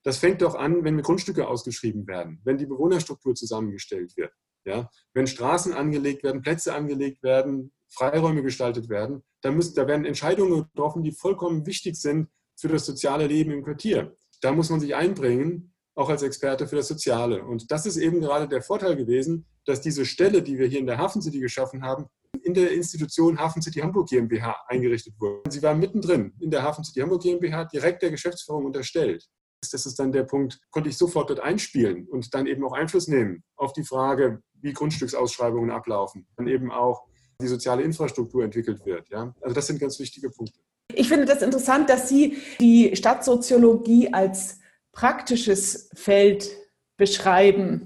Das 0.02 0.18
fängt 0.18 0.42
doch 0.42 0.54
an, 0.54 0.84
wenn 0.84 1.00
Grundstücke 1.00 1.46
ausgeschrieben 1.46 2.06
werden, 2.08 2.40
wenn 2.44 2.58
die 2.58 2.66
Bewohnerstruktur 2.66 3.34
zusammengestellt 3.34 4.16
wird, 4.16 4.32
ja? 4.64 4.90
wenn 5.14 5.26
Straßen 5.26 5.74
angelegt 5.74 6.24
werden, 6.24 6.42
Plätze 6.42 6.74
angelegt 6.74 7.22
werden, 7.22 7.72
Freiräume 7.88 8.42
gestaltet 8.42 8.88
werden. 8.88 9.22
Da, 9.42 9.50
müssen, 9.50 9.74
da 9.74 9.86
werden 9.86 10.06
Entscheidungen 10.06 10.64
getroffen, 10.64 11.02
die 11.02 11.12
vollkommen 11.12 11.66
wichtig 11.66 11.96
sind 11.96 12.28
für 12.56 12.68
das 12.68 12.86
soziale 12.86 13.26
Leben 13.26 13.52
im 13.52 13.62
Quartier. 13.62 14.16
Da 14.40 14.52
muss 14.52 14.70
man 14.70 14.80
sich 14.80 14.94
einbringen 14.94 15.71
auch 15.94 16.08
als 16.08 16.22
Experte 16.22 16.66
für 16.66 16.76
das 16.76 16.88
Soziale. 16.88 17.44
Und 17.44 17.70
das 17.70 17.86
ist 17.86 17.96
eben 17.96 18.20
gerade 18.20 18.48
der 18.48 18.62
Vorteil 18.62 18.96
gewesen, 18.96 19.46
dass 19.64 19.80
diese 19.80 20.04
Stelle, 20.04 20.42
die 20.42 20.58
wir 20.58 20.66
hier 20.66 20.80
in 20.80 20.86
der 20.86 20.98
Hafen 20.98 21.22
City 21.22 21.40
geschaffen 21.40 21.82
haben, 21.82 22.06
in 22.42 22.54
der 22.54 22.72
Institution 22.72 23.38
Hafen 23.38 23.62
City 23.62 23.80
Hamburg 23.80 24.08
GmbH 24.08 24.56
eingerichtet 24.66 25.14
wurde. 25.18 25.50
Sie 25.50 25.62
war 25.62 25.74
mittendrin 25.74 26.32
in 26.40 26.50
der 26.50 26.62
Hafen 26.62 26.84
City 26.84 27.00
Hamburg 27.00 27.22
GmbH 27.22 27.64
direkt 27.66 28.02
der 28.02 28.10
Geschäftsführung 28.10 28.64
unterstellt. 28.64 29.28
Das 29.70 29.86
ist 29.86 29.98
dann 29.98 30.10
der 30.10 30.24
Punkt, 30.24 30.58
konnte 30.70 30.88
ich 30.88 30.96
sofort 30.96 31.30
dort 31.30 31.40
einspielen 31.40 32.08
und 32.08 32.34
dann 32.34 32.46
eben 32.46 32.64
auch 32.64 32.72
Einfluss 32.72 33.06
nehmen 33.06 33.44
auf 33.56 33.72
die 33.72 33.84
Frage, 33.84 34.42
wie 34.54 34.72
Grundstücksausschreibungen 34.72 35.70
ablaufen. 35.70 36.26
Dann 36.36 36.48
eben 36.48 36.72
auch 36.72 37.04
die 37.40 37.46
soziale 37.46 37.82
Infrastruktur 37.82 38.44
entwickelt 38.44 38.84
wird. 38.84 39.08
Ja? 39.10 39.34
Also 39.40 39.54
das 39.54 39.66
sind 39.66 39.78
ganz 39.78 39.98
wichtige 40.00 40.30
Punkte. 40.30 40.58
Ich 40.94 41.08
finde 41.08 41.26
das 41.26 41.42
interessant, 41.42 41.88
dass 41.88 42.08
Sie 42.08 42.38
die 42.60 42.96
Stadtsoziologie 42.96 44.12
als 44.12 44.58
praktisches 44.92 45.90
Feld 45.94 46.48
beschreiben. 46.96 47.84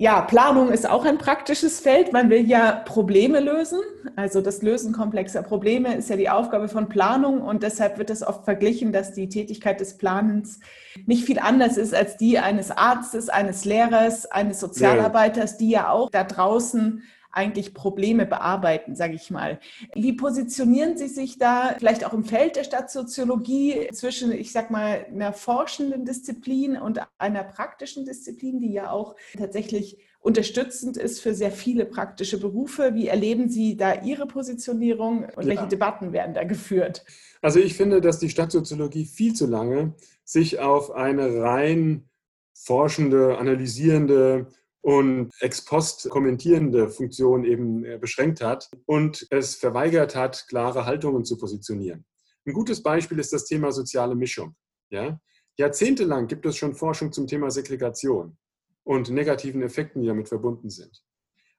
Ja, 0.00 0.20
Planung 0.20 0.70
ist 0.70 0.88
auch 0.88 1.04
ein 1.04 1.18
praktisches 1.18 1.80
Feld. 1.80 2.12
Man 2.12 2.30
will 2.30 2.48
ja 2.48 2.70
Probleme 2.70 3.40
lösen. 3.40 3.80
Also 4.14 4.40
das 4.40 4.62
Lösen 4.62 4.92
komplexer 4.92 5.42
Probleme 5.42 5.96
ist 5.96 6.08
ja 6.08 6.14
die 6.14 6.30
Aufgabe 6.30 6.68
von 6.68 6.88
Planung 6.88 7.42
und 7.42 7.64
deshalb 7.64 7.98
wird 7.98 8.10
es 8.10 8.22
oft 8.22 8.44
verglichen, 8.44 8.92
dass 8.92 9.12
die 9.12 9.28
Tätigkeit 9.28 9.80
des 9.80 9.98
Planens 9.98 10.60
nicht 11.06 11.24
viel 11.24 11.40
anders 11.40 11.76
ist 11.76 11.94
als 11.94 12.16
die 12.16 12.38
eines 12.38 12.70
Arztes, 12.70 13.28
eines 13.28 13.64
Lehrers, 13.64 14.26
eines 14.26 14.60
Sozialarbeiters, 14.60 15.56
die 15.58 15.70
ja 15.70 15.90
auch 15.90 16.10
da 16.10 16.22
draußen 16.22 17.02
eigentlich 17.30 17.74
Probleme 17.74 18.26
bearbeiten, 18.26 18.96
sage 18.96 19.14
ich 19.14 19.30
mal. 19.30 19.60
Wie 19.94 20.12
positionieren 20.12 20.96
Sie 20.96 21.08
sich 21.08 21.38
da 21.38 21.74
vielleicht 21.78 22.04
auch 22.04 22.12
im 22.12 22.24
Feld 22.24 22.56
der 22.56 22.64
Stadtsoziologie 22.64 23.88
zwischen, 23.92 24.32
ich 24.32 24.52
sage 24.52 24.72
mal, 24.72 25.06
einer 25.12 25.32
forschenden 25.32 26.04
Disziplin 26.04 26.76
und 26.76 27.00
einer 27.18 27.44
praktischen 27.44 28.04
Disziplin, 28.04 28.60
die 28.60 28.72
ja 28.72 28.90
auch 28.90 29.14
tatsächlich 29.36 29.98
unterstützend 30.20 30.96
ist 30.96 31.20
für 31.20 31.34
sehr 31.34 31.52
viele 31.52 31.84
praktische 31.84 32.40
Berufe. 32.40 32.94
Wie 32.94 33.06
erleben 33.06 33.48
Sie 33.48 33.76
da 33.76 34.02
Ihre 34.02 34.26
Positionierung 34.26 35.24
und 35.36 35.44
ja. 35.44 35.50
welche 35.50 35.68
Debatten 35.68 36.12
werden 36.12 36.34
da 36.34 36.44
geführt? 36.44 37.04
Also 37.40 37.60
ich 37.60 37.74
finde, 37.74 38.00
dass 38.00 38.18
die 38.18 38.30
Stadtsoziologie 38.30 39.04
viel 39.04 39.34
zu 39.34 39.46
lange 39.46 39.94
sich 40.24 40.58
auf 40.58 40.90
eine 40.90 41.40
rein 41.40 42.08
forschende, 42.52 43.38
analysierende 43.38 44.48
und 44.88 45.30
ex 45.40 45.66
post 45.66 46.08
kommentierende 46.08 46.88
Funktion 46.88 47.44
eben 47.44 47.84
äh, 47.84 47.98
beschränkt 47.98 48.40
hat 48.40 48.70
und 48.86 49.26
es 49.28 49.54
verweigert 49.54 50.16
hat, 50.16 50.46
klare 50.48 50.86
Haltungen 50.86 51.26
zu 51.26 51.36
positionieren. 51.36 52.06
Ein 52.46 52.54
gutes 52.54 52.82
Beispiel 52.82 53.18
ist 53.18 53.34
das 53.34 53.44
Thema 53.44 53.70
soziale 53.70 54.14
Mischung. 54.14 54.56
Ja? 54.88 55.20
Jahrzehntelang 55.58 56.26
gibt 56.26 56.46
es 56.46 56.56
schon 56.56 56.74
Forschung 56.74 57.12
zum 57.12 57.26
Thema 57.26 57.50
Segregation 57.50 58.38
und 58.82 59.10
negativen 59.10 59.60
Effekten, 59.60 60.00
die 60.00 60.08
damit 60.08 60.30
verbunden 60.30 60.70
sind. 60.70 61.02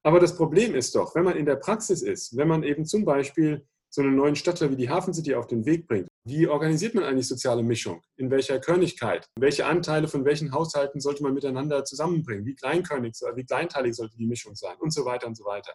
Aber 0.01 0.19
das 0.19 0.36
Problem 0.36 0.74
ist 0.74 0.95
doch, 0.95 1.13
wenn 1.13 1.25
man 1.25 1.38
in 1.38 1.45
der 1.45 1.57
Praxis 1.57 2.01
ist, 2.01 2.36
wenn 2.36 2.48
man 2.48 2.63
eben 2.63 2.83
zum 2.83 3.05
Beispiel 3.05 3.63
so 3.91 4.01
einen 4.01 4.15
neuen 4.15 4.36
Stadtteil 4.36 4.71
wie 4.71 4.75
die 4.75 4.89
Hafen 4.89 5.13
City 5.13 5.36
auf 5.36 5.45
den 5.45 5.67
Weg 5.67 5.88
bringt. 5.88 6.08
Wie 6.29 6.48
organisiert 6.48 6.93
man 6.93 7.05
eigentlich 7.05 7.27
soziale 7.27 7.63
Mischung? 7.63 8.03
In 8.15 8.29
welcher 8.29 8.59
Körnigkeit? 8.59 9.27
Welche 9.39 9.65
Anteile 9.65 10.07
von 10.07 10.25
welchen 10.25 10.51
Haushalten 10.51 11.01
sollte 11.01 11.24
man 11.24 11.33
miteinander 11.33 11.83
zusammenbringen? 11.83 12.45
Wie 12.45 12.53
kleinkörnig, 12.53 13.15
wie 13.33 13.45
kleinteilig 13.45 13.95
sollte 13.95 14.15
die 14.15 14.27
Mischung 14.27 14.55
sein? 14.55 14.77
Und 14.77 14.93
so 14.93 15.05
weiter 15.05 15.25
und 15.25 15.36
so 15.36 15.43
weiter. 15.45 15.74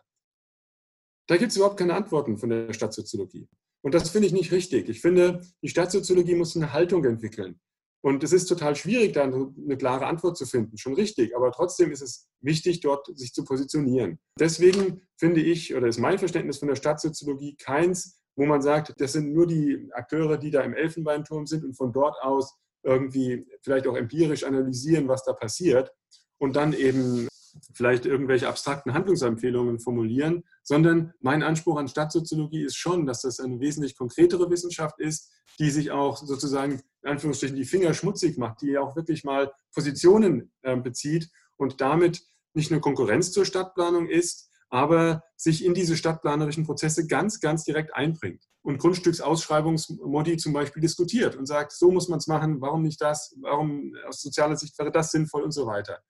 Da 1.26 1.38
gibt 1.38 1.50
es 1.50 1.56
überhaupt 1.56 1.76
keine 1.76 1.94
Antworten 1.94 2.36
von 2.36 2.50
der 2.50 2.72
Stadtsoziologie. 2.72 3.48
Und 3.82 3.94
das 3.94 4.10
finde 4.10 4.28
ich 4.28 4.32
nicht 4.32 4.52
richtig. 4.52 4.88
Ich 4.88 5.00
finde, 5.00 5.40
die 5.60 5.68
Stadtsoziologie 5.68 6.36
muss 6.36 6.54
eine 6.54 6.72
Haltung 6.72 7.04
entwickeln. 7.04 7.58
Und 8.04 8.22
es 8.22 8.32
ist 8.32 8.46
total 8.46 8.76
schwierig, 8.76 9.14
da 9.14 9.24
eine 9.24 9.76
klare 9.76 10.06
Antwort 10.06 10.36
zu 10.36 10.46
finden. 10.46 10.78
Schon 10.78 10.94
richtig. 10.94 11.34
Aber 11.34 11.50
trotzdem 11.50 11.90
ist 11.90 12.02
es 12.02 12.28
wichtig, 12.40 12.78
dort 12.78 13.08
sich 13.18 13.32
zu 13.32 13.44
positionieren. 13.44 14.20
Deswegen 14.38 15.02
finde 15.16 15.40
ich, 15.40 15.74
oder 15.74 15.88
ist 15.88 15.98
mein 15.98 16.20
Verständnis 16.20 16.58
von 16.58 16.68
der 16.68 16.76
Stadtsoziologie 16.76 17.56
keins, 17.56 18.20
wo 18.36 18.46
man 18.46 18.62
sagt, 18.62 18.94
das 18.98 19.12
sind 19.12 19.32
nur 19.32 19.46
die 19.46 19.88
Akteure, 19.92 20.38
die 20.38 20.50
da 20.50 20.62
im 20.62 20.74
Elfenbeinturm 20.74 21.46
sind 21.46 21.64
und 21.64 21.74
von 21.74 21.92
dort 21.92 22.16
aus 22.22 22.56
irgendwie 22.82 23.46
vielleicht 23.62 23.86
auch 23.86 23.96
empirisch 23.96 24.44
analysieren, 24.44 25.08
was 25.08 25.24
da 25.24 25.32
passiert 25.32 25.92
und 26.38 26.56
dann 26.56 26.72
eben 26.72 27.28
vielleicht 27.72 28.04
irgendwelche 28.04 28.48
abstrakten 28.48 28.94
Handlungsempfehlungen 28.94 29.78
formulieren, 29.78 30.44
sondern 30.62 31.12
mein 31.20 31.42
Anspruch 31.42 31.78
an 31.78 31.88
Stadtsoziologie 31.88 32.64
ist 32.64 32.76
schon, 32.76 33.06
dass 33.06 33.22
das 33.22 33.40
eine 33.40 33.60
wesentlich 33.60 33.96
konkretere 33.96 34.50
Wissenschaft 34.50 34.98
ist, 34.98 35.30
die 35.58 35.70
sich 35.70 35.92
auch 35.92 36.16
sozusagen 36.16 36.82
in 37.02 37.10
Anführungsstrichen 37.10 37.56
die 37.56 37.64
Finger 37.64 37.94
schmutzig 37.94 38.38
macht, 38.38 38.62
die 38.62 38.76
auch 38.76 38.96
wirklich 38.96 39.24
mal 39.24 39.52
Positionen 39.72 40.52
äh, 40.62 40.76
bezieht 40.76 41.30
und 41.56 41.80
damit 41.80 42.22
nicht 42.54 42.70
nur 42.70 42.80
Konkurrenz 42.80 43.32
zur 43.32 43.44
Stadtplanung 43.44 44.08
ist, 44.08 44.50
aber 44.74 45.22
sich 45.36 45.64
in 45.64 45.72
diese 45.72 45.96
stadtplanerischen 45.96 46.66
Prozesse 46.66 47.06
ganz, 47.06 47.38
ganz 47.38 47.62
direkt 47.62 47.94
einbringt 47.94 48.42
und 48.62 48.78
Grundstücksausschreibungsmodi 48.78 50.36
zum 50.36 50.52
Beispiel 50.52 50.82
diskutiert 50.82 51.36
und 51.36 51.46
sagt, 51.46 51.70
so 51.70 51.92
muss 51.92 52.08
man 52.08 52.18
es 52.18 52.26
machen, 52.26 52.60
warum 52.60 52.82
nicht 52.82 53.00
das, 53.00 53.36
warum 53.40 53.94
aus 54.08 54.20
sozialer 54.20 54.56
Sicht 54.56 54.76
wäre 54.76 54.90
das 54.90 55.12
sinnvoll 55.12 55.44
und 55.44 55.52
so 55.52 55.68
weiter. 55.68 56.00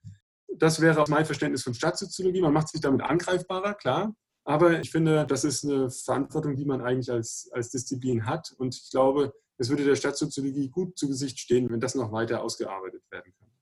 Das 0.56 0.80
wäre 0.80 1.04
mein 1.08 1.26
Verständnis 1.26 1.62
von 1.62 1.74
Stadtsoziologie. 1.74 2.40
Man 2.40 2.54
macht 2.54 2.70
sich 2.70 2.80
damit 2.80 3.02
angreifbarer, 3.02 3.74
klar. 3.74 4.14
Aber 4.44 4.80
ich 4.80 4.90
finde, 4.90 5.26
das 5.26 5.44
ist 5.44 5.66
eine 5.66 5.90
Verantwortung, 5.90 6.56
die 6.56 6.64
man 6.64 6.80
eigentlich 6.80 7.10
als, 7.10 7.50
als 7.52 7.68
Disziplin 7.68 8.24
hat. 8.24 8.54
Und 8.56 8.74
ich 8.74 8.90
glaube, 8.90 9.34
es 9.58 9.68
würde 9.68 9.84
der 9.84 9.96
Stadtsoziologie 9.96 10.70
gut 10.70 10.98
zu 10.98 11.06
Gesicht 11.06 11.38
stehen, 11.38 11.68
wenn 11.68 11.80
das 11.80 11.94
noch 11.94 12.12
weiter 12.12 12.42
ausgearbeitet 12.42 13.02
werden 13.10 13.30
könnte. 13.38 13.52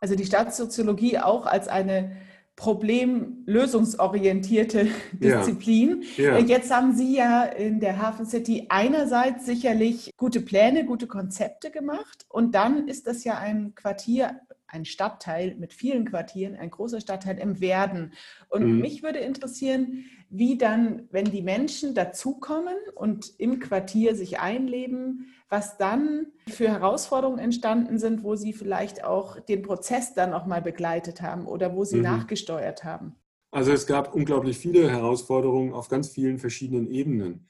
Also 0.00 0.14
die 0.16 0.24
Stadtsoziologie 0.24 1.18
auch 1.18 1.44
als 1.44 1.68
eine 1.68 2.16
problemlösungsorientierte 2.56 4.88
Disziplin. 5.12 6.04
Ja, 6.16 6.38
ja. 6.38 6.40
Jetzt 6.44 6.72
haben 6.72 6.94
Sie 6.94 7.14
ja 7.16 7.42
in 7.44 7.80
der 7.80 8.00
Hafen 8.00 8.24
City 8.26 8.66
einerseits 8.68 9.44
sicherlich 9.46 10.10
gute 10.16 10.40
Pläne, 10.40 10.84
gute 10.84 11.06
Konzepte 11.06 11.70
gemacht 11.70 12.26
und 12.28 12.54
dann 12.54 12.88
ist 12.88 13.06
das 13.06 13.24
ja 13.24 13.38
ein 13.38 13.74
Quartier, 13.74 14.40
ein 14.66 14.84
Stadtteil 14.84 15.54
mit 15.56 15.72
vielen 15.72 16.04
Quartieren, 16.04 16.56
ein 16.56 16.70
großer 16.70 17.00
Stadtteil 17.00 17.38
im 17.38 17.60
Werden. 17.60 18.12
Und 18.48 18.66
mhm. 18.66 18.80
mich 18.80 19.04
würde 19.04 19.20
interessieren, 19.20 20.04
wie 20.36 20.58
dann, 20.58 21.08
wenn 21.12 21.26
die 21.26 21.42
Menschen 21.42 21.94
dazukommen 21.94 22.74
und 22.96 23.32
im 23.38 23.60
Quartier 23.60 24.16
sich 24.16 24.40
einleben, 24.40 25.32
was 25.48 25.78
dann 25.78 26.26
für 26.48 26.68
Herausforderungen 26.68 27.38
entstanden 27.38 28.00
sind, 28.00 28.24
wo 28.24 28.34
Sie 28.34 28.52
vielleicht 28.52 29.04
auch 29.04 29.38
den 29.38 29.62
Prozess 29.62 30.12
dann 30.12 30.34
auch 30.34 30.46
mal 30.46 30.60
begleitet 30.60 31.22
haben 31.22 31.46
oder 31.46 31.76
wo 31.76 31.84
Sie 31.84 31.98
mhm. 31.98 32.02
nachgesteuert 32.02 32.82
haben. 32.82 33.14
Also 33.52 33.70
es 33.70 33.86
gab 33.86 34.12
unglaublich 34.12 34.58
viele 34.58 34.90
Herausforderungen 34.90 35.72
auf 35.72 35.88
ganz 35.88 36.08
vielen 36.08 36.38
verschiedenen 36.38 36.90
Ebenen. 36.90 37.48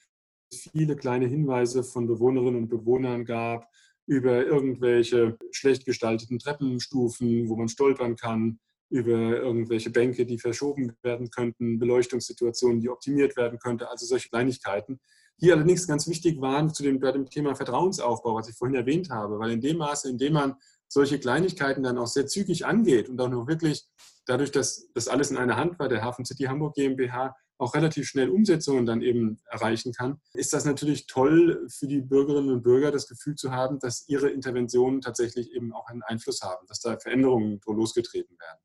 Es 0.53 0.69
viele 0.71 0.95
kleine 0.95 1.27
Hinweise 1.27 1.83
von 1.83 2.07
Bewohnerinnen 2.07 2.57
und 2.57 2.69
Bewohnern 2.69 3.25
gab 3.25 3.67
über 4.07 4.45
irgendwelche 4.45 5.39
schlecht 5.53 5.87
gestalteten 5.87 6.39
Treppenstufen, 6.39 7.49
wo 7.49 7.57
man 7.57 7.69
stolpern 7.69 8.17
kann, 8.17 8.59
über 8.91 9.13
irgendwelche 9.13 9.91
Bänke, 9.91 10.27
die 10.27 10.39
verschoben 10.39 10.97
werden 11.03 11.31
könnten, 11.31 11.79
Beleuchtungssituationen, 11.79 12.81
die 12.81 12.89
optimiert 12.89 13.37
werden 13.37 13.59
könnte, 13.59 13.89
also 13.89 14.07
solche 14.07 14.29
Kleinigkeiten. 14.29 15.01
Die 15.41 15.51
allerdings 15.51 15.87
ganz 15.87 16.07
wichtig 16.07 16.41
waren 16.41 16.73
zu 16.73 16.83
dem, 16.83 17.01
bei 17.01 17.11
dem 17.11 17.29
Thema 17.29 17.57
Vertrauensaufbau, 17.57 18.37
was 18.37 18.49
ich 18.49 18.57
vorhin 18.57 18.77
erwähnt 18.77 19.11
habe, 19.11 19.39
weil 19.39 19.51
in 19.51 19.61
dem 19.61 19.79
Maße, 19.79 20.09
in 20.09 20.19
dem 20.19 20.35
man 20.35 20.55
solche 20.89 21.19
Kleinigkeiten 21.19 21.83
dann 21.83 21.99
auch 21.99 22.07
sehr 22.07 22.27
zügig 22.27 22.67
angeht 22.67 23.09
und 23.09 23.21
auch 23.21 23.29
noch 23.29 23.49
wirklich 23.49 23.85
dadurch, 24.27 24.53
dass 24.53 24.89
das 24.95 25.09
alles 25.09 25.31
in 25.31 25.37
einer 25.37 25.57
Hand 25.57 25.79
war, 25.79 25.89
der 25.89 26.03
Hafen 26.03 26.25
City 26.25 26.45
Hamburg 26.45 26.75
GmbH, 26.75 27.35
auch 27.59 27.75
relativ 27.75 28.07
schnell 28.09 28.31
Umsetzungen 28.31 28.85
dann 28.85 29.01
eben 29.01 29.39
erreichen 29.47 29.93
kann, 29.93 30.21
ist 30.35 30.53
das 30.53 30.65
natürlich 30.65 31.07
toll 31.07 31.67
für 31.69 31.87
die 31.87 32.01
Bürgerinnen 32.01 32.51
und 32.51 32.63
Bürger, 32.63 32.91
das 32.91 33.07
Gefühl 33.07 33.37
zu 33.37 33.53
haben, 33.53 33.79
dass 33.79 34.09
ihre 34.09 34.29
Interventionen 34.29 35.01
tatsächlich 35.01 35.53
eben 35.53 35.73
auch 35.73 35.87
einen 35.87 36.03
Einfluss 36.03 36.43
haben, 36.43 36.67
dass 36.67 36.81
da 36.81 36.99
Veränderungen 36.99 37.61
losgetreten 37.67 38.37
werden. 38.39 38.61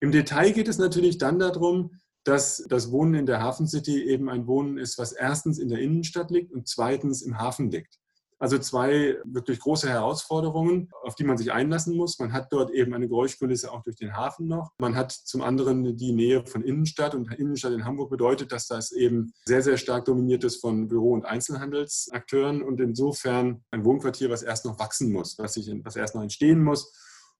Im 0.00 0.12
Detail 0.12 0.52
geht 0.52 0.68
es 0.68 0.78
natürlich 0.78 1.18
dann 1.18 1.38
darum, 1.38 1.92
dass 2.24 2.64
das 2.68 2.90
Wohnen 2.90 3.14
in 3.14 3.26
der 3.26 3.40
Hafen 3.40 3.68
City 3.68 4.04
eben 4.04 4.28
ein 4.28 4.46
Wohnen 4.46 4.78
ist, 4.78 4.98
was 4.98 5.12
erstens 5.12 5.58
in 5.58 5.68
der 5.68 5.78
Innenstadt 5.78 6.30
liegt 6.30 6.52
und 6.52 6.66
zweitens 6.66 7.22
im 7.22 7.38
Hafen 7.38 7.70
liegt. 7.70 7.98
Also 8.38 8.58
zwei 8.58 9.16
wirklich 9.24 9.60
große 9.60 9.88
Herausforderungen, 9.88 10.90
auf 11.02 11.14
die 11.14 11.24
man 11.24 11.38
sich 11.38 11.52
einlassen 11.52 11.96
muss. 11.96 12.18
Man 12.18 12.34
hat 12.34 12.52
dort 12.52 12.70
eben 12.70 12.92
eine 12.92 13.08
Geräuschkulisse 13.08 13.72
auch 13.72 13.82
durch 13.82 13.96
den 13.96 14.14
Hafen 14.14 14.46
noch. 14.46 14.72
Man 14.78 14.94
hat 14.94 15.12
zum 15.12 15.40
anderen 15.40 15.96
die 15.96 16.12
Nähe 16.12 16.44
von 16.44 16.62
Innenstadt 16.62 17.14
und 17.14 17.32
Innenstadt 17.32 17.72
in 17.72 17.86
Hamburg 17.86 18.10
bedeutet, 18.10 18.52
dass 18.52 18.66
das 18.66 18.92
eben 18.92 19.32
sehr, 19.46 19.62
sehr 19.62 19.78
stark 19.78 20.04
dominiert 20.04 20.44
ist 20.44 20.60
von 20.60 20.88
Büro- 20.88 21.14
und 21.14 21.24
Einzelhandelsakteuren 21.24 22.60
und 22.62 22.78
insofern 22.80 23.64
ein 23.70 23.84
Wohnquartier, 23.86 24.28
was 24.28 24.42
erst 24.42 24.66
noch 24.66 24.78
wachsen 24.78 25.12
muss, 25.12 25.38
was, 25.38 25.54
sich, 25.54 25.72
was 25.82 25.96
erst 25.96 26.14
noch 26.14 26.22
entstehen 26.22 26.62
muss. 26.62 26.92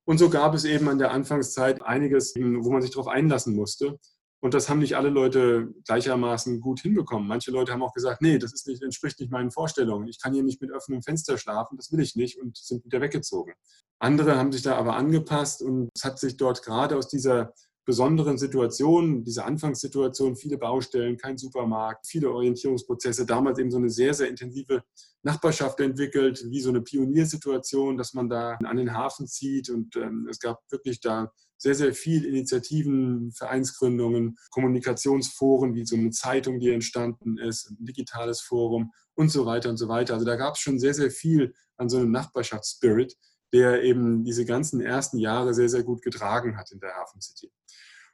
Und 0.07 0.19
so 0.19 0.31
gab 0.31 0.55
es 0.55 0.65
eben 0.65 0.89
an 0.89 0.99
der 0.99 1.11
Anfangszeit 1.11 1.83
einiges, 1.83 2.35
wo 2.37 2.71
man 2.71 2.81
sich 2.81 2.93
darauf 2.93 3.09
einlassen 3.09 3.55
musste. 3.55 3.99
Und 4.41 4.55
das 4.55 4.69
haben 4.69 4.79
nicht 4.79 4.97
alle 4.97 5.09
Leute 5.09 5.75
gleichermaßen 5.85 6.61
gut 6.61 6.81
hinbekommen. 6.81 7.27
Manche 7.27 7.51
Leute 7.51 7.73
haben 7.73 7.83
auch 7.83 7.95
gesagt, 7.95 8.23
nee, 8.23 8.39
das 8.39 8.53
nicht, 8.67 8.83
entspricht 8.83 9.19
nicht 9.19 9.33
meinen 9.33 9.51
Vorstellungen. 9.51 10.07
Ich 10.07 10.21
kann 10.21 10.33
hier 10.33 10.45
nicht 10.45 10.61
mit 10.61 10.71
offenem 10.71 11.03
Fenster 11.03 11.37
schlafen, 11.39 11.77
das 11.77 11.91
will 11.91 12.01
ich 12.01 12.15
nicht 12.15 12.39
und 12.41 12.57
sind 12.57 12.85
wieder 12.85 13.01
weggezogen. 13.01 13.55
Andere 13.99 14.37
haben 14.37 14.53
sich 14.53 14.63
da 14.63 14.77
aber 14.77 14.95
angepasst 14.95 15.63
und 15.63 15.91
es 15.95 16.05
hat 16.05 16.21
sich 16.21 16.37
dort 16.37 16.63
gerade 16.63 16.97
aus 16.97 17.09
dieser 17.09 17.55
besonderen 17.87 18.37
Situation, 18.37 19.23
dieser 19.23 19.47
Anfangssituation, 19.47 20.37
viele 20.37 20.59
Baustellen, 20.59 21.17
kein 21.17 21.39
Supermarkt, 21.39 22.07
viele 22.07 22.31
Orientierungsprozesse, 22.31 23.25
damals 23.25 23.59
eben 23.61 23.71
so 23.71 23.79
eine 23.79 23.89
sehr, 23.89 24.13
sehr 24.13 24.29
intensive 24.29 24.83
Nachbarschaft 25.23 25.81
entwickelt, 25.81 26.45
wie 26.51 26.61
so 26.61 26.71
eine 26.71 26.83
Pioniersituation, 26.83 27.97
dass 27.97 28.13
man 28.13 28.29
da 28.29 28.59
an 28.65 28.77
den 28.77 28.93
Hafen 28.93 29.27
zieht 29.29 29.71
und 29.71 29.97
ähm, 29.97 30.27
es 30.29 30.41
gab 30.41 30.61
wirklich 30.71 31.01
da 31.01 31.33
sehr, 31.59 31.75
sehr 31.75 31.95
viel 31.95 32.25
Initiativen, 32.25 33.33
Vereinsgründungen, 33.33 34.37
Kommunikationsforen, 34.51 35.75
wie 35.75 35.87
so 35.87 35.97
eine 35.97 36.11
Zeitung, 36.11 36.59
die 36.59 36.71
entstanden 36.71 37.39
ist, 37.39 37.71
ein 37.71 37.85
digitales 37.85 38.41
Forum 38.41 38.93
und 39.15 39.31
so 39.31 39.47
weiter 39.47 39.71
und 39.71 39.77
so 39.77 39.89
weiter. 39.89 40.15
Also 40.15 40.27
da 40.27 40.37
gab 40.37 40.55
es 40.55 40.61
schon 40.61 40.79
sehr, 40.79 40.93
sehr 40.93 41.11
viel 41.11 41.55
an 41.77 41.89
so 41.89 41.99
einem 41.99 42.11
Nachbarschaftsspirit, 42.11 43.17
der 43.53 43.83
eben 43.83 44.25
diese 44.25 44.45
ganzen 44.45 44.81
ersten 44.81 45.19
Jahre 45.19 45.55
sehr, 45.55 45.69
sehr 45.69 45.83
gut 45.83 46.03
getragen 46.03 46.57
hat 46.57 46.73
in 46.73 46.81
der 46.81 46.95
Hafen 46.95 47.21
City. 47.21 47.51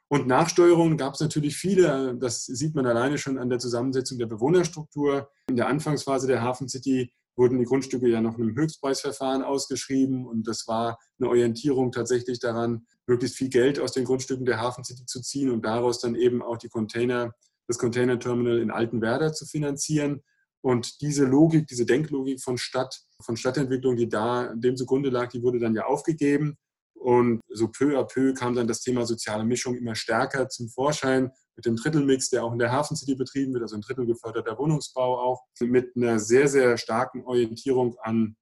Und 0.07 0.27
Nachsteuerungen 0.27 0.97
gab 0.97 1.15
es 1.15 1.21
natürlich 1.21 1.57
viele. 1.57 2.15
Das 2.19 2.45
sieht 2.45 2.75
man 2.75 2.85
alleine 2.85 3.17
schon 3.17 3.39
an 3.39 3.49
der 3.49 3.59
Zusammensetzung 3.59 4.19
der 4.19 4.27
Bewohnerstruktur. 4.27 5.29
In 5.49 5.55
der 5.55 5.67
Anfangsphase 5.67 6.27
der 6.27 6.41
Hafen 6.41 6.69
City 6.69 7.11
wurden 7.35 7.57
die 7.57 7.65
Grundstücke 7.65 8.07
ja 8.07 8.21
noch 8.21 8.37
in 8.37 8.43
einem 8.43 8.55
Höchstpreisverfahren 8.55 9.41
ausgeschrieben 9.41 10.27
und 10.27 10.47
das 10.47 10.67
war 10.67 10.99
eine 11.19 11.29
Orientierung 11.29 11.91
tatsächlich 11.91 12.39
daran, 12.39 12.85
möglichst 13.07 13.37
viel 13.37 13.49
Geld 13.49 13.79
aus 13.79 13.91
den 13.91 14.05
Grundstücken 14.05 14.45
der 14.45 14.61
Hafen 14.61 14.83
City 14.83 15.05
zu 15.05 15.21
ziehen 15.21 15.49
und 15.49 15.65
daraus 15.65 15.99
dann 15.99 16.15
eben 16.15 16.41
auch 16.43 16.57
die 16.57 16.69
Container, 16.69 17.33
das 17.67 17.77
Containerterminal 17.77 18.59
in 18.59 18.71
Altenwerder 18.71 19.33
zu 19.33 19.45
finanzieren. 19.45 20.21
Und 20.63 21.01
diese 21.01 21.25
Logik, 21.25 21.67
diese 21.67 21.85
Denklogik 21.85 22.41
von 22.41 22.57
Stadt, 22.57 23.01
von 23.21 23.35
Stadtentwicklung, 23.35 23.97
die 23.97 24.07
da 24.07 24.53
dem 24.55 24.77
zugrunde 24.77 25.09
lag, 25.09 25.29
die 25.29 25.43
wurde 25.43 25.59
dann 25.59 25.75
ja 25.75 25.85
aufgegeben. 25.85 26.57
Und 26.93 27.41
so 27.49 27.67
peu 27.67 27.99
à 27.99 28.05
peu 28.05 28.33
kam 28.33 28.55
dann 28.55 28.67
das 28.67 28.79
Thema 28.79 29.05
soziale 29.05 29.43
Mischung 29.43 29.75
immer 29.75 29.93
stärker 29.93 30.47
zum 30.47 30.69
Vorschein 30.69 31.31
mit 31.57 31.65
dem 31.65 31.75
Drittelmix, 31.75 32.29
der 32.29 32.45
auch 32.45 32.53
in 32.53 32.59
der 32.59 32.71
Hafen 32.71 32.95
City 32.95 33.15
betrieben 33.15 33.53
wird, 33.53 33.63
also 33.63 33.75
ein 33.75 33.81
Drittel 33.81 34.05
geförderter 34.05 34.57
Wohnungsbau 34.57 35.19
auch, 35.19 35.43
mit 35.59 35.97
einer 35.97 36.17
sehr, 36.19 36.47
sehr 36.47 36.77
starken 36.77 37.25
Orientierung 37.25 37.97
an 38.01 38.37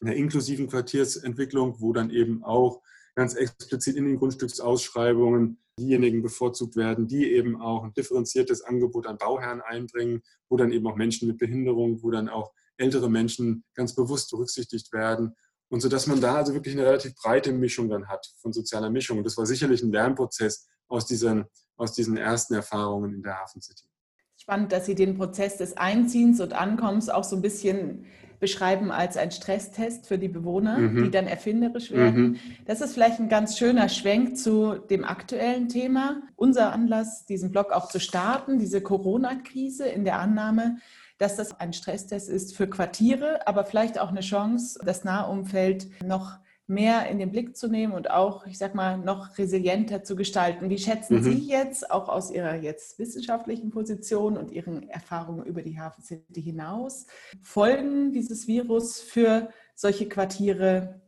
einer 0.00 0.16
inklusiven 0.16 0.66
Quartiersentwicklung, 0.66 1.80
wo 1.80 1.92
dann 1.92 2.10
eben 2.10 2.42
auch 2.42 2.82
ganz 3.16 3.34
explizit 3.34 3.96
in 3.96 4.04
den 4.04 4.18
Grundstücksausschreibungen 4.18 5.58
diejenigen 5.78 6.22
bevorzugt 6.22 6.76
werden, 6.76 7.08
die 7.08 7.32
eben 7.32 7.60
auch 7.60 7.84
ein 7.84 7.94
differenziertes 7.94 8.62
Angebot 8.62 9.06
an 9.06 9.18
Bauherren 9.18 9.60
einbringen, 9.60 10.22
wo 10.48 10.56
dann 10.56 10.70
eben 10.70 10.86
auch 10.86 10.96
Menschen 10.96 11.26
mit 11.26 11.38
Behinderung, 11.38 12.02
wo 12.02 12.10
dann 12.10 12.28
auch 12.28 12.52
ältere 12.76 13.10
Menschen 13.10 13.64
ganz 13.74 13.94
bewusst 13.94 14.30
berücksichtigt 14.30 14.92
werden. 14.92 15.34
Und 15.68 15.80
so 15.80 15.88
dass 15.88 16.06
man 16.06 16.20
da 16.20 16.36
also 16.36 16.54
wirklich 16.54 16.74
eine 16.74 16.86
relativ 16.86 17.14
breite 17.16 17.52
Mischung 17.52 17.88
dann 17.88 18.06
hat 18.06 18.26
von 18.40 18.52
sozialer 18.52 18.90
Mischung. 18.90 19.18
Und 19.18 19.24
das 19.24 19.36
war 19.36 19.46
sicherlich 19.46 19.82
ein 19.82 19.90
Lernprozess 19.90 20.68
aus 20.88 21.06
diesen, 21.06 21.46
aus 21.76 21.92
diesen 21.92 22.16
ersten 22.16 22.54
Erfahrungen 22.54 23.14
in 23.14 23.22
der 23.22 23.40
Hafen 23.40 23.60
City. 23.60 23.88
Spannend, 24.36 24.70
dass 24.70 24.86
Sie 24.86 24.94
den 24.94 25.16
Prozess 25.16 25.56
des 25.56 25.76
Einziehens 25.76 26.40
und 26.40 26.52
Ankommens 26.52 27.08
auch 27.08 27.24
so 27.24 27.34
ein 27.34 27.42
bisschen 27.42 28.04
beschreiben 28.38 28.90
als 28.90 29.16
ein 29.16 29.30
Stresstest 29.30 30.06
für 30.06 30.18
die 30.18 30.28
Bewohner, 30.28 30.78
mhm. 30.78 31.04
die 31.04 31.10
dann 31.10 31.26
erfinderisch 31.26 31.90
werden. 31.90 32.22
Mhm. 32.22 32.36
Das 32.66 32.80
ist 32.80 32.94
vielleicht 32.94 33.20
ein 33.20 33.28
ganz 33.28 33.58
schöner 33.58 33.88
Schwenk 33.88 34.36
zu 34.36 34.74
dem 34.74 35.04
aktuellen 35.04 35.68
Thema. 35.68 36.22
Unser 36.36 36.72
Anlass, 36.72 37.26
diesen 37.26 37.50
Blog 37.50 37.72
auch 37.72 37.88
zu 37.88 38.00
starten, 38.00 38.58
diese 38.58 38.80
Corona-Krise 38.80 39.86
in 39.86 40.04
der 40.04 40.18
Annahme, 40.18 40.78
dass 41.18 41.36
das 41.36 41.58
ein 41.58 41.72
Stresstest 41.72 42.28
ist 42.28 42.56
für 42.56 42.68
Quartiere, 42.68 43.46
aber 43.46 43.64
vielleicht 43.64 43.98
auch 43.98 44.10
eine 44.10 44.20
Chance, 44.20 44.78
das 44.84 45.04
Nahumfeld 45.04 45.88
noch 46.04 46.38
mehr 46.68 47.08
in 47.08 47.18
den 47.18 47.30
Blick 47.30 47.56
zu 47.56 47.68
nehmen 47.68 47.92
und 47.92 48.10
auch, 48.10 48.44
ich 48.46 48.58
sag 48.58 48.74
mal, 48.74 48.98
noch 48.98 49.38
resilienter 49.38 50.02
zu 50.02 50.16
gestalten. 50.16 50.68
Wie 50.68 50.78
schätzen 50.78 51.18
mhm. 51.18 51.22
Sie 51.22 51.48
jetzt 51.48 51.88
auch 51.90 52.08
aus 52.08 52.32
Ihrer 52.32 52.56
jetzt 52.56 52.98
wissenschaftlichen 52.98 53.70
Position 53.70 54.36
und 54.36 54.50
Ihren 54.50 54.88
Erfahrungen 54.88 55.46
über 55.46 55.62
die 55.62 55.78
Hafen 55.78 56.02
City 56.02 56.42
hinaus 56.42 57.06
Folgen 57.40 58.12
dieses 58.12 58.48
Virus 58.48 59.00
für 59.00 59.50
solche 59.76 60.08
Quartiere 60.08 61.00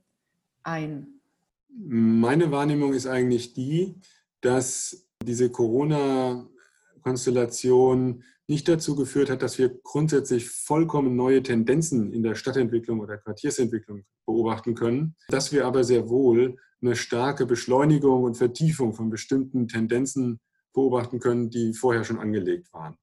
ein? 0.62 1.18
Meine 1.68 2.52
Wahrnehmung 2.52 2.92
ist 2.92 3.06
eigentlich 3.06 3.54
die, 3.54 3.96
dass 4.40 5.08
diese 5.22 5.50
Corona-Konstellation 5.50 8.22
nicht 8.48 8.66
dazu 8.66 8.96
geführt 8.96 9.28
hat, 9.28 9.42
dass 9.42 9.58
wir 9.58 9.78
grundsätzlich 9.82 10.48
vollkommen 10.48 11.16
neue 11.16 11.42
Tendenzen 11.42 12.12
in 12.12 12.22
der 12.22 12.34
Stadtentwicklung 12.34 13.00
oder 13.00 13.18
Quartiersentwicklung 13.18 14.04
beobachten 14.26 14.74
können, 14.74 15.16
dass 15.28 15.52
wir 15.52 15.66
aber 15.66 15.84
sehr 15.84 16.08
wohl 16.08 16.56
eine 16.80 16.96
starke 16.96 17.44
Beschleunigung 17.44 18.24
und 18.24 18.36
Vertiefung 18.36 18.94
von 18.94 19.10
bestimmten 19.10 19.68
Tendenzen 19.68 20.40
beobachten 20.72 21.18
können, 21.18 21.50
die 21.50 21.74
vorher 21.74 22.04
schon 22.04 22.18
angelegt 22.18 22.72
waren. 22.72 22.96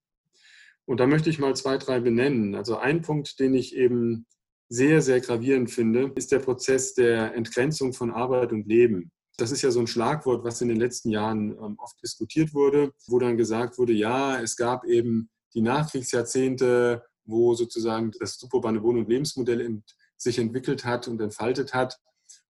Und 0.86 1.00
da 1.00 1.08
möchte 1.08 1.30
ich 1.30 1.40
mal 1.40 1.56
zwei, 1.56 1.78
drei 1.78 2.00
benennen. 2.00 2.56
Also 2.56 2.78
ein 2.78 3.02
Punkt, 3.02 3.40
den 3.40 3.54
ich 3.54 3.76
eben 3.76 4.26
sehr, 4.70 5.02
sehr 5.02 5.20
gravierend 5.20 5.70
finde, 5.70 6.12
ist 6.16 6.32
der 6.32 6.40
Prozess 6.40 6.94
der 6.96 7.36
Entgrenzung 7.36 7.94
von 7.94 8.12
Arbeit 8.12 8.52
und 8.52 8.68
Leben. 8.68 9.12
Das 9.38 9.52
ist 9.52 9.62
ja 9.62 9.70
so 9.70 9.80
ein 9.80 9.88
Schlagwort, 9.88 10.44
was 10.44 10.62
in 10.62 10.70
den 10.70 10.78
letzten 10.78 11.10
Jahren 11.10 11.52
ähm, 11.52 11.76
oft 11.78 12.02
diskutiert 12.02 12.54
wurde, 12.54 12.94
wo 13.08 13.20
dann 13.20 13.38
gesagt 13.38 13.78
wurde, 13.78 13.94
ja, 13.94 14.40
es 14.42 14.56
gab 14.56 14.86
eben 14.86 15.30
die 15.56 15.62
Nachkriegsjahrzehnte, 15.62 17.04
wo 17.26 17.56
sozusagen 17.56 18.12
das 18.20 18.38
suburbane 18.38 18.84
Wohn- 18.84 18.98
und 18.98 19.10
Lebensmodell 19.10 19.62
ent, 19.62 19.96
sich 20.18 20.38
entwickelt 20.38 20.86
hat 20.86 21.08
und 21.08 21.20
entfaltet 21.22 21.74
hat, 21.74 22.00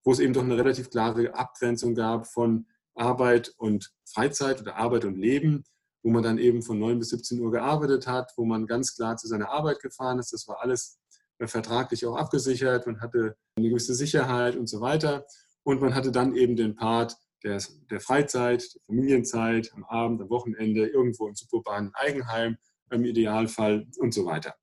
wo 0.03 0.11
es 0.11 0.19
eben 0.19 0.33
doch 0.33 0.43
eine 0.43 0.57
relativ 0.57 0.89
klare 0.89 1.33
Abgrenzung 1.33 1.95
gab 1.95 2.27
von 2.27 2.67
Arbeit 2.95 3.53
und 3.57 3.91
Freizeit 4.05 4.61
oder 4.61 4.75
Arbeit 4.75 5.05
und 5.05 5.17
Leben, 5.17 5.63
wo 6.03 6.11
man 6.11 6.23
dann 6.23 6.37
eben 6.37 6.61
von 6.61 6.79
9 6.79 6.99
bis 6.99 7.09
17 7.09 7.39
Uhr 7.39 7.51
gearbeitet 7.51 8.07
hat, 8.07 8.31
wo 8.37 8.45
man 8.45 8.67
ganz 8.67 8.95
klar 8.95 9.17
zu 9.17 9.27
seiner 9.27 9.49
Arbeit 9.49 9.79
gefahren 9.79 10.19
ist. 10.19 10.33
Das 10.33 10.47
war 10.47 10.61
alles 10.61 10.99
vertraglich 11.39 12.05
auch 12.05 12.15
abgesichert. 12.15 12.85
Man 12.85 13.01
hatte 13.01 13.35
eine 13.55 13.69
gewisse 13.69 13.95
Sicherheit 13.95 14.55
und 14.55 14.67
so 14.67 14.81
weiter. 14.81 15.25
Und 15.63 15.81
man 15.81 15.95
hatte 15.95 16.11
dann 16.11 16.35
eben 16.35 16.55
den 16.55 16.75
Part 16.75 17.17
der, 17.43 17.61
der 17.89 17.99
Freizeit, 17.99 18.63
der 18.75 18.81
Familienzeit, 18.85 19.71
am 19.73 19.83
Abend, 19.83 20.21
am 20.21 20.29
Wochenende, 20.29 20.87
irgendwo 20.87 21.27
im 21.27 21.35
suburbanen 21.35 21.91
Eigenheim 21.95 22.57
im 22.91 23.05
Idealfall 23.05 23.87
und 23.97 24.13
so 24.13 24.25
weiter. 24.25 24.55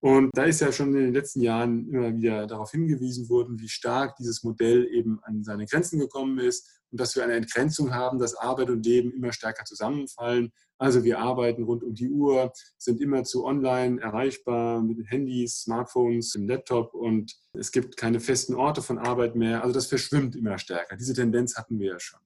Und 0.00 0.30
da 0.34 0.44
ist 0.44 0.60
ja 0.60 0.70
schon 0.70 0.94
in 0.94 1.06
den 1.06 1.12
letzten 1.12 1.40
Jahren 1.40 1.88
immer 1.88 2.16
wieder 2.16 2.46
darauf 2.46 2.70
hingewiesen 2.70 3.28
worden, 3.28 3.58
wie 3.58 3.68
stark 3.68 4.14
dieses 4.16 4.44
Modell 4.44 4.86
eben 4.92 5.18
an 5.24 5.42
seine 5.42 5.66
Grenzen 5.66 5.98
gekommen 5.98 6.38
ist 6.38 6.68
und 6.90 7.00
dass 7.00 7.16
wir 7.16 7.24
eine 7.24 7.34
Entgrenzung 7.34 7.92
haben, 7.92 8.20
dass 8.20 8.36
Arbeit 8.36 8.70
und 8.70 8.86
Leben 8.86 9.12
immer 9.12 9.32
stärker 9.32 9.64
zusammenfallen. 9.64 10.52
Also 10.78 11.02
wir 11.02 11.18
arbeiten 11.18 11.64
rund 11.64 11.82
um 11.82 11.94
die 11.94 12.08
Uhr, 12.08 12.52
sind 12.78 13.00
immer 13.00 13.24
zu 13.24 13.44
online 13.44 14.00
erreichbar 14.00 14.80
mit 14.80 14.98
Handys, 15.10 15.62
Smartphones, 15.62 16.30
dem 16.30 16.46
Laptop 16.46 16.94
und 16.94 17.34
es 17.52 17.72
gibt 17.72 17.96
keine 17.96 18.20
festen 18.20 18.54
Orte 18.54 18.82
von 18.82 18.98
Arbeit 18.98 19.34
mehr. 19.34 19.62
Also 19.62 19.74
das 19.74 19.86
verschwimmt 19.86 20.36
immer 20.36 20.58
stärker. 20.58 20.96
Diese 20.96 21.14
Tendenz 21.14 21.56
hatten 21.56 21.80
wir 21.80 21.88
ja 21.92 21.98
schon. 21.98 22.20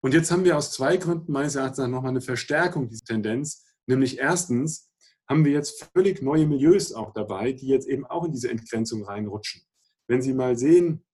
Und 0.00 0.14
jetzt 0.14 0.30
haben 0.30 0.44
wir 0.44 0.56
aus 0.56 0.72
zwei 0.72 0.96
Gründen 0.96 1.32
meines 1.32 1.56
Erachtens 1.56 1.86
nochmal 1.88 2.10
eine 2.10 2.20
Verstärkung 2.22 2.88
dieser 2.88 3.04
Tendenz. 3.04 3.66
Nämlich 3.88 4.18
erstens 4.18 4.90
haben 5.28 5.44
wir 5.44 5.52
jetzt 5.52 5.90
völlig 5.94 6.22
neue 6.22 6.46
Milieus 6.46 6.92
auch 6.92 7.12
dabei, 7.12 7.52
die 7.52 7.66
jetzt 7.66 7.88
eben 7.88 8.06
auch 8.06 8.24
in 8.24 8.32
diese 8.32 8.50
Entgrenzung 8.50 9.04
reinrutschen. 9.04 9.62
Wenn 10.06 10.22
Sie 10.22 10.32
mal 10.32 10.56
sehen, 10.56 11.04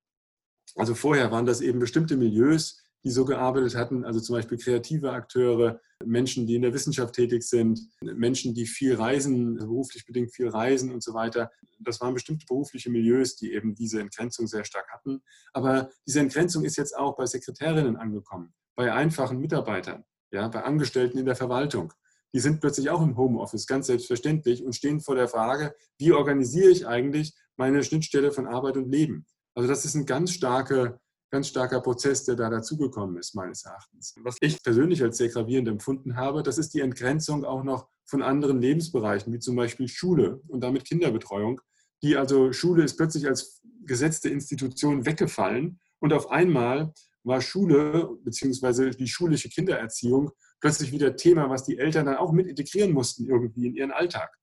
also 0.77 0.95
vorher 0.95 1.31
waren 1.31 1.47
das 1.47 1.61
eben 1.61 1.79
bestimmte 1.79 2.17
Milieus, 2.17 2.81
die 3.05 3.11
so 3.11 3.25
gearbeitet 3.25 3.77
hatten, 3.77 4.05
also 4.05 4.19
zum 4.19 4.37
Beispiel 4.37 4.59
kreative 4.59 5.13
Akteure, 5.13 5.81
Menschen, 6.05 6.47
die 6.47 6.55
in 6.55 6.63
der 6.63 6.73
Wissenschaft 6.73 7.15
tätig 7.15 7.43
sind, 7.43 7.81
Menschen, 8.01 8.55
die 8.55 8.67
viel 8.67 8.95
reisen, 8.95 9.57
beruflich 9.57 10.07
bedingt 10.07 10.35
viel 10.35 10.49
reisen 10.49 10.91
und 10.91 11.03
so 11.03 11.13
weiter. 11.13 11.51
Das 11.81 12.01
waren 12.01 12.15
bestimmte 12.15 12.47
berufliche 12.47 12.91
Milieus, 12.91 13.37
die 13.37 13.53
eben 13.53 13.75
diese 13.75 14.01
Entgrenzung 14.01 14.47
sehr 14.47 14.65
stark 14.65 14.91
hatten. 14.91 15.23
Aber 15.53 15.91
diese 16.07 16.21
Entgrenzung 16.21 16.65
ist 16.65 16.77
jetzt 16.77 16.97
auch 16.97 17.15
bei 17.15 17.27
Sekretärinnen 17.27 17.97
angekommen, 17.97 18.55
bei 18.75 18.93
einfachen 18.93 19.39
Mitarbeitern, 19.39 20.05
ja, 20.33 20.49
bei 20.49 20.63
Angestellten 20.63 21.19
in 21.19 21.27
der 21.27 21.37
Verwaltung. 21.37 21.93
Die 22.35 22.41
sind 22.41 22.61
plötzlich 22.61 22.91
auch 22.91 23.01
im 23.01 23.17
Homeoffice, 23.17 23.67
ganz 23.67 23.87
selbstverständlich, 23.87 24.65
und 24.65 24.75
stehen 24.75 25.01
vor 25.01 25.15
der 25.15 25.29
Frage, 25.29 25.75
wie 25.99 26.13
organisiere 26.13 26.71
ich 26.71 26.87
eigentlich 26.87 27.33
meine 27.57 27.85
Schnittstelle 27.85 28.33
von 28.33 28.47
Arbeit 28.47 28.77
und 28.77 28.91
Leben? 28.91 29.25
Also 29.55 29.69
das 29.69 29.85
ist 29.85 29.95
ein 29.95 30.05
ganz 30.05 30.33
starker, 30.33 30.99
ganz 31.31 31.47
starker 31.47 31.81
Prozess, 31.81 32.25
der 32.25 32.35
da 32.35 32.51
dazugekommen 32.51 33.19
ist, 33.19 33.37
meines 33.37 33.65
Erachtens. 33.65 34.15
Was 34.23 34.37
ich 34.41 34.61
persönlich 34.65 35.01
als 35.01 35.17
sehr 35.19 35.29
gravierend 35.29 35.69
empfunden 35.69 36.17
habe, 36.17 36.43
das 36.43 36.59
ist 36.59 36.75
die 36.75 36.81
Entgrenzung 36.81 37.45
auch 37.45 37.63
noch 37.63 37.89
von 38.05 38.21
anderen 38.21 38.61
Lebensbereichen, 38.61 39.33
wie 39.33 39.39
zum 39.39 39.55
Beispiel 39.55 39.87
Schule 39.87 40.43
und 40.49 40.61
damit 40.61 40.85
Kinderbetreuung. 40.85 41.61
Die 42.03 42.17
also 42.17 42.53
Schule 42.53 42.83
ist 42.83 42.97
plötzlich 42.97 43.29
als 43.29 43.63
gesetzte 43.87 44.29
Institution 44.29 45.07
weggefallen 45.07 45.79
und 46.01 46.13
auf 46.13 46.31
einmal 46.31 46.93
war 47.23 47.41
Schule 47.41 48.11
bzw. 48.25 48.91
die 48.91 49.09
schulische 49.09 49.49
Kindererziehung 49.49 50.33
plötzlich 50.65 50.93
wieder 50.93 51.15
Thema, 51.15 51.51
was 51.51 51.65
die 51.65 51.77
Eltern 51.77 52.07
dann 52.07 52.17
auch 52.17 52.33
mit 52.33 52.47
integrieren 52.47 52.93
mussten 52.93 53.27
irgendwie 53.27 53.67
in 53.67 53.75
ihren 53.75 53.91
Alltag. 53.91 54.35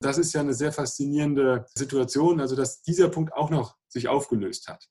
Das 0.00 0.16
ist 0.16 0.32
ja 0.32 0.40
eine 0.40 0.54
sehr 0.54 0.72
faszinierende 0.72 1.66
Situation, 1.76 2.40
also 2.40 2.56
dass 2.56 2.80
dieser 2.80 3.10
Punkt 3.10 3.34
auch 3.34 3.50
noch 3.50 3.76
sich 3.86 4.08
aufgelöst 4.08 4.68
hat. 4.68 4.88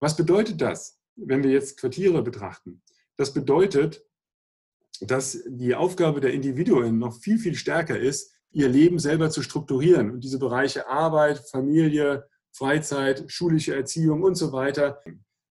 Was 0.00 0.16
bedeutet 0.16 0.62
das, 0.62 0.98
wenn 1.16 1.42
wir 1.42 1.50
jetzt 1.50 1.78
Quartiere 1.78 2.22
betrachten? 2.22 2.82
Das 3.18 3.34
bedeutet, 3.34 4.06
dass 5.02 5.38
die 5.48 5.74
Aufgabe 5.74 6.20
der 6.22 6.32
Individuen 6.32 6.98
noch 6.98 7.20
viel, 7.20 7.38
viel 7.38 7.54
stärker 7.54 7.98
ist, 7.98 8.32
ihr 8.52 8.70
Leben 8.70 8.98
selber 8.98 9.28
zu 9.28 9.42
strukturieren 9.42 10.12
und 10.12 10.24
diese 10.24 10.38
Bereiche 10.38 10.88
Arbeit, 10.88 11.40
Familie, 11.50 12.26
Freizeit, 12.52 13.30
schulische 13.30 13.76
Erziehung 13.76 14.22
und 14.22 14.36
so 14.36 14.50
weiter. 14.50 15.02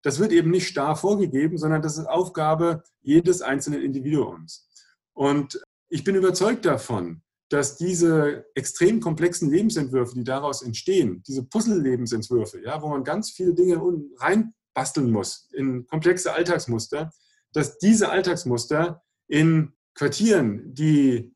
Das 0.02 0.18
wird 0.18 0.32
eben 0.32 0.50
nicht 0.50 0.66
starr 0.66 0.96
vorgegeben, 0.96 1.58
sondern 1.58 1.82
das 1.82 1.96
ist 1.96 2.06
Aufgabe 2.06 2.82
jedes 3.00 3.40
einzelnen 3.40 3.82
Individuums. 3.82 4.68
Und 5.14 5.62
ich 5.88 6.04
bin 6.04 6.14
überzeugt 6.14 6.64
davon, 6.64 7.22
dass 7.48 7.76
diese 7.76 8.46
extrem 8.54 9.00
komplexen 9.00 9.50
Lebensentwürfe, 9.50 10.14
die 10.14 10.24
daraus 10.24 10.62
entstehen, 10.62 11.22
diese 11.26 11.44
Puzzle-Lebensentwürfe, 11.44 12.62
ja, 12.64 12.80
wo 12.80 12.88
man 12.88 13.04
ganz 13.04 13.30
viele 13.30 13.52
Dinge 13.52 13.80
reinbasteln 14.18 15.10
muss 15.10 15.48
in 15.52 15.86
komplexe 15.86 16.32
Alltagsmuster, 16.32 17.10
dass 17.52 17.78
diese 17.78 18.08
Alltagsmuster 18.08 19.02
in 19.28 19.74
Quartieren, 19.94 20.74
die 20.74 21.34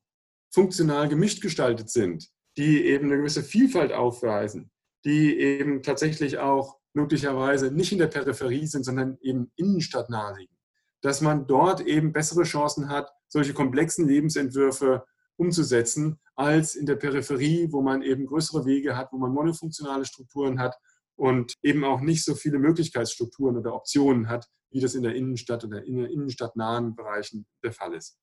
funktional 0.50 1.08
gemischt 1.08 1.42
gestaltet 1.42 1.90
sind, 1.90 2.30
die 2.56 2.86
eben 2.86 3.06
eine 3.06 3.18
gewisse 3.18 3.42
Vielfalt 3.42 3.92
aufweisen, 3.92 4.70
die 5.04 5.38
eben 5.38 5.82
tatsächlich 5.82 6.38
auch 6.38 6.78
möglicherweise 6.96 7.70
nicht 7.70 7.92
in 7.92 7.98
der 7.98 8.06
Peripherie 8.06 8.66
sind, 8.66 8.84
sondern 8.84 9.18
eben 9.20 9.52
innenstadtnah 9.56 10.34
liegen, 10.36 10.56
dass 11.02 11.20
man 11.20 11.46
dort 11.46 11.82
eben 11.82 12.12
bessere 12.12 12.44
Chancen 12.44 12.88
hat, 12.88 13.12
solche 13.28 13.52
komplexen 13.52 14.08
Lebensentwürfe 14.08 15.04
umzusetzen, 15.36 16.18
als 16.34 16.74
in 16.74 16.86
der 16.86 16.96
Peripherie, 16.96 17.68
wo 17.70 17.82
man 17.82 18.02
eben 18.02 18.26
größere 18.26 18.64
Wege 18.64 18.96
hat, 18.96 19.12
wo 19.12 19.18
man 19.18 19.32
monofunktionale 19.32 20.06
Strukturen 20.06 20.58
hat 20.58 20.74
und 21.16 21.54
eben 21.62 21.84
auch 21.84 22.00
nicht 22.00 22.24
so 22.24 22.34
viele 22.34 22.58
Möglichkeitsstrukturen 22.58 23.58
oder 23.58 23.74
Optionen 23.74 24.30
hat, 24.30 24.46
wie 24.70 24.80
das 24.80 24.94
in 24.94 25.02
der 25.02 25.14
Innenstadt 25.14 25.64
oder 25.64 25.84
in 25.84 25.98
den 25.98 26.06
innenstadtnahen 26.06 26.96
Bereichen 26.96 27.46
der 27.62 27.72
Fall 27.72 27.92
ist. 27.94 28.18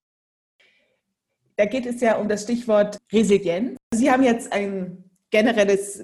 Da 1.58 1.66
geht 1.66 1.86
es 1.86 2.02
ja 2.02 2.18
um 2.18 2.28
das 2.28 2.44
Stichwort 2.44 2.98
Resilienz. 3.12 3.78
Sie 3.94 4.10
haben 4.10 4.24
jetzt 4.24 4.52
ein 4.52 5.12
generelles 5.30 6.04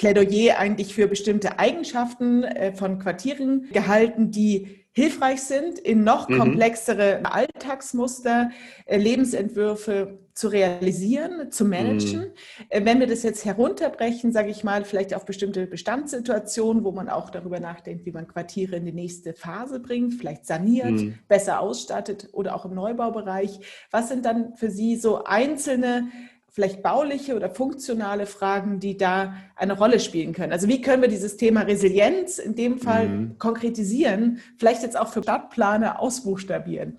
Plädoyer 0.00 0.58
eigentlich 0.58 0.94
für 0.94 1.08
bestimmte 1.08 1.58
Eigenschaften 1.58 2.42
äh, 2.42 2.72
von 2.72 2.98
Quartieren 2.98 3.68
gehalten, 3.70 4.30
die 4.30 4.86
hilfreich 4.92 5.42
sind, 5.42 5.78
in 5.78 6.04
noch 6.04 6.26
mhm. 6.30 6.38
komplexere 6.38 7.20
Alltagsmuster, 7.30 8.50
äh, 8.86 8.96
Lebensentwürfe 8.96 10.18
zu 10.32 10.48
realisieren, 10.48 11.52
zu 11.52 11.66
managen. 11.66 12.32
Mhm. 12.72 12.86
Wenn 12.86 13.00
wir 13.00 13.08
das 13.08 13.22
jetzt 13.24 13.44
herunterbrechen, 13.44 14.32
sage 14.32 14.48
ich 14.48 14.64
mal, 14.64 14.86
vielleicht 14.86 15.12
auf 15.12 15.26
bestimmte 15.26 15.66
Bestandssituationen, 15.66 16.82
wo 16.82 16.92
man 16.92 17.10
auch 17.10 17.28
darüber 17.28 17.60
nachdenkt, 17.60 18.06
wie 18.06 18.12
man 18.12 18.26
Quartiere 18.26 18.76
in 18.76 18.86
die 18.86 18.92
nächste 18.92 19.34
Phase 19.34 19.80
bringt, 19.80 20.14
vielleicht 20.14 20.46
saniert, 20.46 20.92
mhm. 20.92 21.18
besser 21.28 21.60
ausstattet 21.60 22.30
oder 22.32 22.56
auch 22.56 22.64
im 22.64 22.72
Neubaubereich. 22.72 23.60
Was 23.90 24.08
sind 24.08 24.24
dann 24.24 24.56
für 24.56 24.70
Sie 24.70 24.96
so 24.96 25.24
einzelne 25.24 26.08
vielleicht 26.50 26.82
bauliche 26.82 27.36
oder 27.36 27.50
funktionale 27.50 28.26
Fragen, 28.26 28.80
die 28.80 28.96
da 28.96 29.34
eine 29.56 29.76
Rolle 29.76 30.00
spielen 30.00 30.32
können. 30.32 30.52
Also 30.52 30.68
wie 30.68 30.80
können 30.80 31.02
wir 31.02 31.08
dieses 31.08 31.36
Thema 31.36 31.62
Resilienz 31.62 32.38
in 32.38 32.54
dem 32.54 32.78
Fall 32.78 33.08
mhm. 33.08 33.38
konkretisieren, 33.38 34.40
vielleicht 34.58 34.82
jetzt 34.82 34.98
auch 34.98 35.12
für 35.12 35.22
Stadtplaner 35.22 36.00
ausbuchstabieren? 36.00 36.98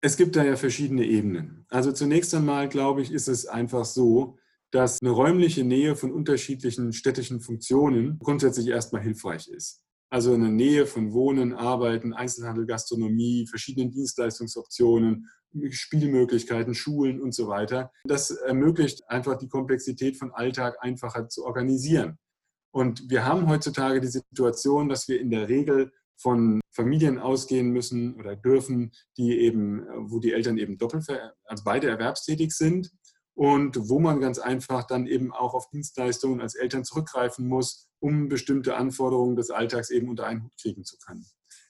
Es 0.00 0.16
gibt 0.16 0.36
da 0.36 0.44
ja 0.44 0.56
verschiedene 0.56 1.04
Ebenen. 1.04 1.64
Also 1.70 1.90
zunächst 1.90 2.34
einmal, 2.34 2.68
glaube 2.68 3.00
ich, 3.00 3.10
ist 3.10 3.28
es 3.28 3.46
einfach 3.46 3.86
so, 3.86 4.36
dass 4.70 5.00
eine 5.00 5.10
räumliche 5.10 5.64
Nähe 5.64 5.94
von 5.94 6.12
unterschiedlichen 6.12 6.92
städtischen 6.92 7.40
Funktionen 7.40 8.18
grundsätzlich 8.18 8.66
erstmal 8.68 9.02
hilfreich 9.02 9.48
ist. 9.48 9.83
Also 10.14 10.32
eine 10.32 10.48
Nähe 10.48 10.86
von 10.86 11.12
Wohnen, 11.12 11.54
Arbeiten, 11.54 12.12
Einzelhandel, 12.12 12.66
Gastronomie, 12.66 13.48
verschiedenen 13.48 13.90
Dienstleistungsoptionen, 13.90 15.28
Spielmöglichkeiten, 15.70 16.72
Schulen 16.72 17.20
und 17.20 17.34
so 17.34 17.48
weiter. 17.48 17.90
Das 18.04 18.30
ermöglicht 18.30 19.02
einfach 19.10 19.36
die 19.36 19.48
Komplexität 19.48 20.16
von 20.16 20.30
Alltag 20.30 20.76
einfacher 20.78 21.28
zu 21.28 21.44
organisieren. 21.44 22.20
Und 22.70 23.10
wir 23.10 23.24
haben 23.24 23.48
heutzutage 23.48 24.00
die 24.00 24.06
Situation, 24.06 24.88
dass 24.88 25.08
wir 25.08 25.20
in 25.20 25.32
der 25.32 25.48
Regel 25.48 25.90
von 26.14 26.60
Familien 26.70 27.18
ausgehen 27.18 27.70
müssen 27.70 28.14
oder 28.14 28.36
dürfen, 28.36 28.92
die 29.16 29.36
eben, 29.40 29.84
wo 30.08 30.20
die 30.20 30.32
Eltern 30.32 30.58
eben 30.58 30.78
doppelt, 30.78 31.06
also 31.44 31.64
beide 31.64 31.88
erwerbstätig 31.88 32.52
sind 32.52 32.92
und 33.34 33.88
wo 33.88 33.98
man 33.98 34.20
ganz 34.20 34.38
einfach 34.38 34.86
dann 34.86 35.06
eben 35.06 35.32
auch 35.32 35.54
auf 35.54 35.68
Dienstleistungen 35.70 36.40
als 36.40 36.54
Eltern 36.54 36.84
zurückgreifen 36.84 37.46
muss, 37.46 37.88
um 37.98 38.28
bestimmte 38.28 38.76
Anforderungen 38.76 39.36
des 39.36 39.50
Alltags 39.50 39.90
eben 39.90 40.08
unter 40.08 40.26
einen 40.26 40.44
Hut 40.44 40.56
kriegen 40.60 40.84
zu 40.84 40.96
können. 40.98 41.26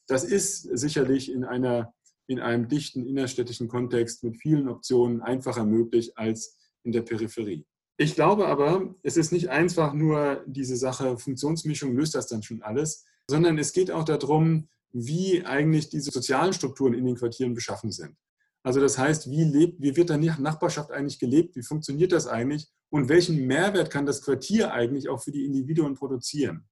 Das 0.06 0.24
ist 0.24 0.62
sicherlich 0.62 1.32
in, 1.32 1.44
einer, 1.44 1.94
in 2.26 2.40
einem 2.40 2.68
dichten 2.68 3.06
innerstädtischen 3.06 3.68
Kontext 3.68 4.22
mit 4.24 4.36
vielen 4.36 4.68
Optionen 4.68 5.22
einfacher 5.22 5.64
möglich 5.64 6.18
als 6.18 6.58
in 6.82 6.92
der 6.92 7.02
Peripherie. 7.02 7.66
Ich 7.96 8.14
glaube 8.14 8.46
aber, 8.48 8.94
es 9.02 9.16
ist 9.16 9.32
nicht 9.32 9.48
einfach 9.48 9.94
nur 9.94 10.42
diese 10.46 10.76
Sache, 10.76 11.16
Funktionsmischung 11.16 11.96
löst 11.96 12.14
das 12.14 12.26
dann 12.26 12.42
schon 12.42 12.62
alles, 12.62 13.04
sondern 13.30 13.56
es 13.56 13.72
geht 13.72 13.90
auch 13.90 14.04
darum, 14.04 14.68
wie 14.92 15.44
eigentlich 15.44 15.88
diese 15.88 16.10
sozialen 16.10 16.52
Strukturen 16.52 16.94
in 16.94 17.06
den 17.06 17.16
Quartieren 17.16 17.54
beschaffen 17.54 17.90
sind. 17.90 18.16
Also 18.64 18.80
das 18.80 18.98
heißt, 18.98 19.30
wie, 19.30 19.44
lebt, 19.44 19.80
wie 19.80 19.94
wird 19.94 20.10
da 20.10 20.16
Nachbarschaft 20.16 20.90
eigentlich 20.90 21.20
gelebt? 21.20 21.54
Wie 21.54 21.62
funktioniert 21.62 22.10
das 22.10 22.26
eigentlich? 22.26 22.68
und 22.94 23.08
welchen 23.08 23.48
Mehrwert 23.48 23.90
kann 23.90 24.06
das 24.06 24.22
Quartier 24.22 24.72
eigentlich 24.72 25.08
auch 25.08 25.20
für 25.20 25.32
die 25.32 25.44
Individuen 25.44 25.94
produzieren. 25.94 26.68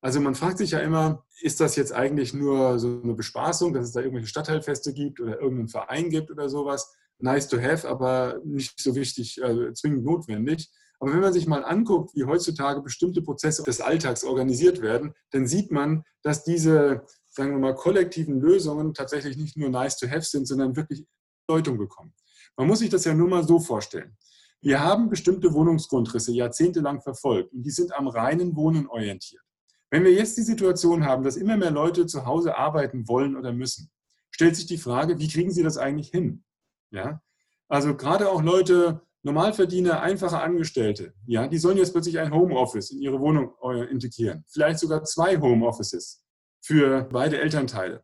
Also 0.00 0.18
man 0.18 0.34
fragt 0.34 0.56
sich 0.56 0.70
ja 0.70 0.78
immer, 0.78 1.26
ist 1.42 1.60
das 1.60 1.76
jetzt 1.76 1.92
eigentlich 1.92 2.32
nur 2.32 2.78
so 2.78 3.02
eine 3.02 3.12
Bespaßung, 3.12 3.74
dass 3.74 3.84
es 3.84 3.92
da 3.92 4.00
irgendwelche 4.00 4.28
Stadtteilfeste 4.28 4.94
gibt 4.94 5.20
oder 5.20 5.38
irgendeinen 5.38 5.68
Verein 5.68 6.08
gibt 6.08 6.30
oder 6.30 6.48
sowas? 6.48 6.96
Nice 7.18 7.48
to 7.48 7.60
have, 7.60 7.86
aber 7.86 8.40
nicht 8.46 8.80
so 8.80 8.94
wichtig, 8.94 9.44
also 9.44 9.70
zwingend 9.72 10.06
notwendig. 10.06 10.70
Aber 11.00 11.12
wenn 11.12 11.20
man 11.20 11.34
sich 11.34 11.46
mal 11.46 11.66
anguckt, 11.66 12.14
wie 12.14 12.24
heutzutage 12.24 12.80
bestimmte 12.80 13.20
Prozesse 13.20 13.62
des 13.62 13.82
Alltags 13.82 14.24
organisiert 14.24 14.80
werden, 14.80 15.12
dann 15.32 15.46
sieht 15.46 15.70
man, 15.70 16.02
dass 16.22 16.44
diese, 16.44 17.04
sagen 17.32 17.50
wir 17.52 17.58
mal, 17.58 17.74
kollektiven 17.74 18.40
Lösungen 18.40 18.94
tatsächlich 18.94 19.36
nicht 19.36 19.56
nur 19.56 19.70
nice 19.70 19.96
to 19.96 20.06
have 20.06 20.22
sind, 20.22 20.46
sondern 20.46 20.76
wirklich 20.76 21.06
Bedeutung 21.46 21.78
bekommen. 21.78 22.14
Man 22.56 22.66
muss 22.66 22.80
sich 22.80 22.90
das 22.90 23.04
ja 23.04 23.14
nur 23.14 23.28
mal 23.28 23.46
so 23.46 23.58
vorstellen. 23.58 24.16
Wir 24.60 24.80
haben 24.80 25.08
bestimmte 25.08 25.52
Wohnungsgrundrisse 25.52 26.32
jahrzehntelang 26.32 27.00
verfolgt 27.00 27.52
und 27.52 27.62
die 27.62 27.70
sind 27.70 27.92
am 27.94 28.06
reinen 28.06 28.54
Wohnen 28.54 28.86
orientiert. 28.86 29.42
Wenn 29.90 30.04
wir 30.04 30.12
jetzt 30.12 30.36
die 30.36 30.42
Situation 30.42 31.04
haben, 31.04 31.24
dass 31.24 31.36
immer 31.36 31.56
mehr 31.56 31.70
Leute 31.70 32.06
zu 32.06 32.26
Hause 32.26 32.56
arbeiten 32.56 33.08
wollen 33.08 33.36
oder 33.36 33.52
müssen, 33.52 33.90
stellt 34.30 34.54
sich 34.54 34.66
die 34.66 34.78
Frage, 34.78 35.18
wie 35.18 35.28
kriegen 35.28 35.50
sie 35.50 35.62
das 35.62 35.78
eigentlich 35.78 36.08
hin? 36.08 36.44
Ja? 36.90 37.22
Also 37.68 37.96
gerade 37.96 38.30
auch 38.30 38.42
Leute, 38.42 39.02
Normalverdiener, 39.22 40.00
einfache 40.00 40.40
Angestellte, 40.40 41.14
ja, 41.26 41.46
die 41.46 41.58
sollen 41.58 41.76
jetzt 41.76 41.92
plötzlich 41.92 42.18
ein 42.18 42.32
Homeoffice 42.32 42.90
in 42.90 43.00
ihre 43.00 43.20
Wohnung 43.20 43.52
äh, 43.62 43.90
integrieren. 43.90 44.44
Vielleicht 44.48 44.80
sogar 44.80 45.04
zwei 45.04 45.38
Homeoffices 45.38 46.21
für 46.64 47.04
beide 47.04 47.40
Elternteile. 47.40 48.02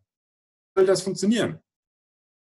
Soll 0.77 0.87
das 0.87 1.03
funktionieren? 1.03 1.61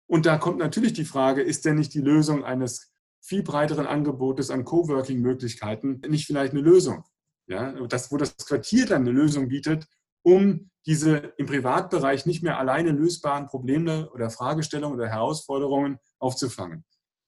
Und 0.08 0.26
da 0.26 0.38
kommt 0.38 0.58
natürlich 0.58 0.92
die 0.92 1.04
Frage, 1.04 1.42
ist 1.42 1.64
denn 1.64 1.76
nicht 1.76 1.94
die 1.94 2.00
Lösung 2.00 2.44
eines 2.44 2.92
viel 3.22 3.42
breiteren 3.42 3.86
Angebotes 3.86 4.50
an 4.50 4.64
Coworking-Möglichkeiten 4.64 6.00
nicht 6.08 6.26
vielleicht 6.26 6.52
eine 6.52 6.62
Lösung? 6.62 7.04
Ja, 7.46 7.72
das, 7.86 8.10
wo 8.10 8.16
das 8.16 8.36
Quartier 8.36 8.86
dann 8.86 9.02
eine 9.02 9.12
Lösung 9.12 9.48
bietet, 9.48 9.86
um 10.22 10.70
diese 10.86 11.32
im 11.36 11.46
Privatbereich 11.46 12.26
nicht 12.26 12.42
mehr 12.42 12.58
alleine 12.58 12.90
lösbaren 12.90 13.46
Probleme 13.46 14.10
oder 14.10 14.30
Fragestellungen 14.30 14.98
oder 14.98 15.08
Herausforderungen 15.08 15.98
aufzufangen. 16.18 16.84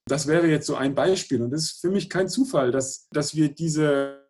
Das 0.07 0.27
wäre 0.27 0.49
jetzt 0.49 0.66
so 0.66 0.75
ein 0.75 0.95
Beispiel. 0.95 1.42
Und 1.42 1.53
es 1.53 1.64
ist 1.64 1.81
für 1.81 1.90
mich 1.90 2.11
kein 2.11 2.29
Zufall, 2.29 2.73
dass, 2.73 3.09
dass 3.11 3.35
wir 3.35 3.55
diese, 3.55 4.29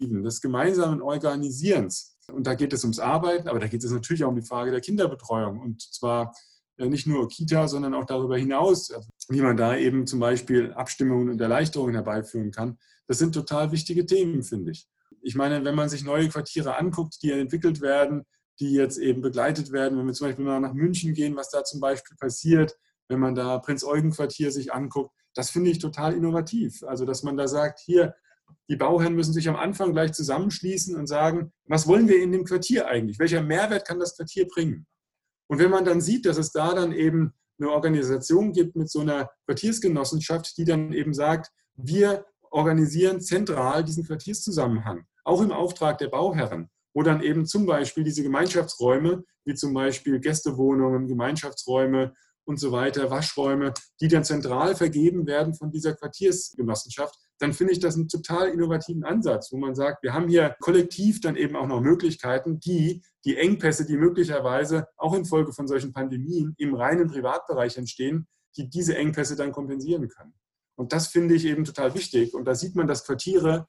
des 0.00 0.40
gemeinsamen 0.40 1.00
Organisierens, 1.00 2.17
und 2.32 2.46
da 2.46 2.54
geht 2.54 2.72
es 2.72 2.84
ums 2.84 2.98
Arbeiten, 2.98 3.48
aber 3.48 3.58
da 3.58 3.66
geht 3.66 3.84
es 3.84 3.90
natürlich 3.90 4.24
auch 4.24 4.28
um 4.28 4.36
die 4.36 4.46
Frage 4.46 4.70
der 4.70 4.80
Kinderbetreuung. 4.80 5.58
Und 5.60 5.82
zwar 5.82 6.34
nicht 6.76 7.06
nur 7.06 7.28
Kita, 7.28 7.66
sondern 7.66 7.94
auch 7.94 8.04
darüber 8.04 8.36
hinaus, 8.36 8.90
also 8.90 9.08
wie 9.28 9.40
man 9.40 9.56
da 9.56 9.76
eben 9.76 10.06
zum 10.06 10.20
Beispiel 10.20 10.72
Abstimmungen 10.72 11.28
und 11.30 11.40
Erleichterungen 11.40 11.94
herbeiführen 11.94 12.52
kann. 12.52 12.78
Das 13.08 13.18
sind 13.18 13.32
total 13.32 13.72
wichtige 13.72 14.06
Themen, 14.06 14.42
finde 14.42 14.70
ich. 14.72 14.86
Ich 15.22 15.34
meine, 15.34 15.64
wenn 15.64 15.74
man 15.74 15.88
sich 15.88 16.04
neue 16.04 16.28
Quartiere 16.28 16.76
anguckt, 16.76 17.22
die 17.22 17.32
entwickelt 17.32 17.80
werden, 17.80 18.24
die 18.60 18.72
jetzt 18.72 18.98
eben 18.98 19.22
begleitet 19.22 19.72
werden, 19.72 19.98
wenn 19.98 20.06
wir 20.06 20.12
zum 20.12 20.28
Beispiel 20.28 20.44
mal 20.44 20.60
nach 20.60 20.74
München 20.74 21.14
gehen, 21.14 21.36
was 21.36 21.50
da 21.50 21.64
zum 21.64 21.80
Beispiel 21.80 22.16
passiert, 22.16 22.76
wenn 23.08 23.18
man 23.18 23.34
da 23.34 23.58
Prinz-Eugen-Quartier 23.58 24.52
sich 24.52 24.72
anguckt, 24.72 25.12
das 25.34 25.50
finde 25.50 25.70
ich 25.70 25.78
total 25.78 26.14
innovativ. 26.14 26.82
Also, 26.84 27.04
dass 27.04 27.22
man 27.22 27.36
da 27.36 27.48
sagt, 27.48 27.80
hier, 27.80 28.14
die 28.68 28.76
Bauherren 28.76 29.14
müssen 29.14 29.32
sich 29.32 29.48
am 29.48 29.56
Anfang 29.56 29.92
gleich 29.92 30.12
zusammenschließen 30.12 30.94
und 30.96 31.06
sagen, 31.06 31.52
was 31.66 31.86
wollen 31.86 32.08
wir 32.08 32.22
in 32.22 32.32
dem 32.32 32.44
Quartier 32.44 32.86
eigentlich? 32.86 33.18
Welcher 33.18 33.42
Mehrwert 33.42 33.86
kann 33.86 33.98
das 33.98 34.16
Quartier 34.16 34.46
bringen? 34.46 34.86
Und 35.48 35.58
wenn 35.58 35.70
man 35.70 35.84
dann 35.84 36.00
sieht, 36.00 36.26
dass 36.26 36.36
es 36.36 36.52
da 36.52 36.74
dann 36.74 36.92
eben 36.92 37.32
eine 37.58 37.70
Organisation 37.70 38.52
gibt 38.52 38.76
mit 38.76 38.90
so 38.90 39.00
einer 39.00 39.30
Quartiersgenossenschaft, 39.46 40.56
die 40.58 40.64
dann 40.64 40.92
eben 40.92 41.14
sagt, 41.14 41.50
wir 41.76 42.26
organisieren 42.50 43.20
zentral 43.20 43.84
diesen 43.84 44.04
Quartierszusammenhang, 44.04 45.04
auch 45.24 45.42
im 45.42 45.52
Auftrag 45.52 45.98
der 45.98 46.08
Bauherren, 46.08 46.70
wo 46.94 47.02
dann 47.02 47.22
eben 47.22 47.46
zum 47.46 47.66
Beispiel 47.66 48.04
diese 48.04 48.22
Gemeinschaftsräume, 48.22 49.24
wie 49.44 49.54
zum 49.54 49.72
Beispiel 49.74 50.20
Gästewohnungen, 50.20 51.06
Gemeinschaftsräume 51.06 52.14
und 52.44 52.58
so 52.58 52.72
weiter, 52.72 53.10
Waschräume, 53.10 53.74
die 54.00 54.08
dann 54.08 54.24
zentral 54.24 54.74
vergeben 54.74 55.26
werden 55.26 55.54
von 55.54 55.70
dieser 55.70 55.94
Quartiersgenossenschaft, 55.94 57.18
dann 57.38 57.52
finde 57.52 57.72
ich 57.72 57.80
das 57.80 57.94
einen 57.94 58.08
total 58.08 58.48
innovativen 58.48 59.04
Ansatz, 59.04 59.52
wo 59.52 59.58
man 59.58 59.74
sagt, 59.74 60.02
wir 60.02 60.12
haben 60.12 60.28
hier 60.28 60.56
kollektiv 60.60 61.20
dann 61.20 61.36
eben 61.36 61.56
auch 61.56 61.66
noch 61.66 61.80
Möglichkeiten, 61.80 62.58
die 62.60 63.02
die 63.24 63.36
Engpässe, 63.36 63.86
die 63.86 63.96
möglicherweise 63.96 64.88
auch 64.96 65.14
infolge 65.14 65.52
von 65.52 65.68
solchen 65.68 65.92
Pandemien 65.92 66.54
im 66.58 66.74
reinen 66.74 67.08
Privatbereich 67.08 67.76
entstehen, 67.76 68.26
die 68.56 68.68
diese 68.68 68.96
Engpässe 68.96 69.36
dann 69.36 69.52
kompensieren 69.52 70.08
können. 70.08 70.34
Und 70.76 70.92
das 70.92 71.08
finde 71.08 71.34
ich 71.34 71.44
eben 71.44 71.64
total 71.64 71.94
wichtig. 71.94 72.34
Und 72.34 72.44
da 72.44 72.54
sieht 72.54 72.74
man, 72.76 72.86
dass 72.86 73.04
Quartiere, 73.04 73.66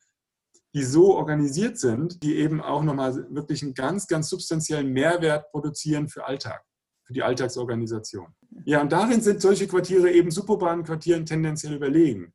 die 0.75 0.83
so 0.83 1.15
organisiert 1.15 1.77
sind, 1.79 2.21
die 2.23 2.35
eben 2.35 2.61
auch 2.61 2.83
nochmal 2.83 3.27
wirklich 3.31 3.63
einen 3.63 3.73
ganz, 3.73 4.07
ganz 4.07 4.29
substanziellen 4.29 4.91
Mehrwert 4.91 5.49
produzieren 5.51 6.07
für 6.07 6.25
Alltag, 6.25 6.63
für 7.03 7.13
die 7.13 7.23
Alltagsorganisation. 7.23 8.27
Ja, 8.65 8.81
und 8.81 8.91
darin 8.91 9.21
sind 9.21 9.41
solche 9.41 9.67
Quartiere 9.67 10.11
eben 10.11 10.29
suburbanen 10.29 10.85
Quartieren 10.85 11.25
tendenziell 11.25 11.73
überlegen. 11.73 12.33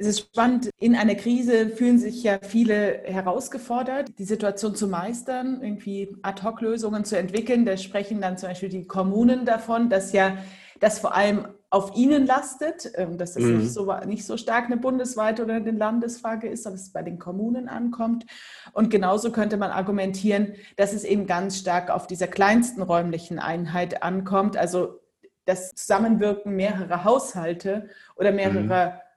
Es 0.00 0.06
ist 0.06 0.20
spannend, 0.20 0.70
in 0.78 0.94
einer 0.94 1.16
Krise 1.16 1.70
fühlen 1.70 1.98
sich 1.98 2.22
ja 2.22 2.38
viele 2.40 3.02
herausgefordert, 3.04 4.16
die 4.16 4.24
Situation 4.24 4.76
zu 4.76 4.86
meistern, 4.86 5.60
irgendwie 5.60 6.16
Ad-Hoc-Lösungen 6.22 7.04
zu 7.04 7.18
entwickeln. 7.18 7.66
Da 7.66 7.76
sprechen 7.76 8.20
dann 8.20 8.38
zum 8.38 8.48
Beispiel 8.48 8.68
die 8.68 8.86
Kommunen 8.86 9.44
davon, 9.44 9.90
dass 9.90 10.12
ja 10.12 10.38
das 10.78 11.00
vor 11.00 11.16
allem 11.16 11.48
auf 11.70 11.96
ihnen 11.96 12.26
lastet, 12.26 12.92
ähm, 12.94 13.18
dass 13.18 13.34
das 13.34 13.42
mhm. 13.42 13.58
nicht, 13.58 13.72
so, 13.72 13.92
nicht 14.06 14.24
so 14.24 14.36
stark 14.36 14.66
eine 14.66 14.76
bundesweite 14.76 15.42
oder 15.42 15.54
eine 15.54 15.72
Landesfrage 15.72 16.48
ist, 16.48 16.64
aber 16.68 16.76
es 16.76 16.92
bei 16.92 17.02
den 17.02 17.18
Kommunen 17.18 17.68
ankommt. 17.68 18.24
Und 18.72 18.90
genauso 18.90 19.32
könnte 19.32 19.56
man 19.56 19.72
argumentieren, 19.72 20.54
dass 20.76 20.92
es 20.92 21.02
eben 21.02 21.26
ganz 21.26 21.58
stark 21.58 21.90
auf 21.90 22.06
dieser 22.06 22.28
kleinsten 22.28 22.82
räumlichen 22.82 23.40
Einheit 23.40 24.04
ankommt, 24.04 24.56
also 24.56 25.00
das 25.44 25.72
Zusammenwirken 25.74 26.54
mehrerer 26.54 27.02
Haushalte 27.02 27.88
oder 28.14 28.30
mehrerer 28.30 28.90
mhm 28.90 29.07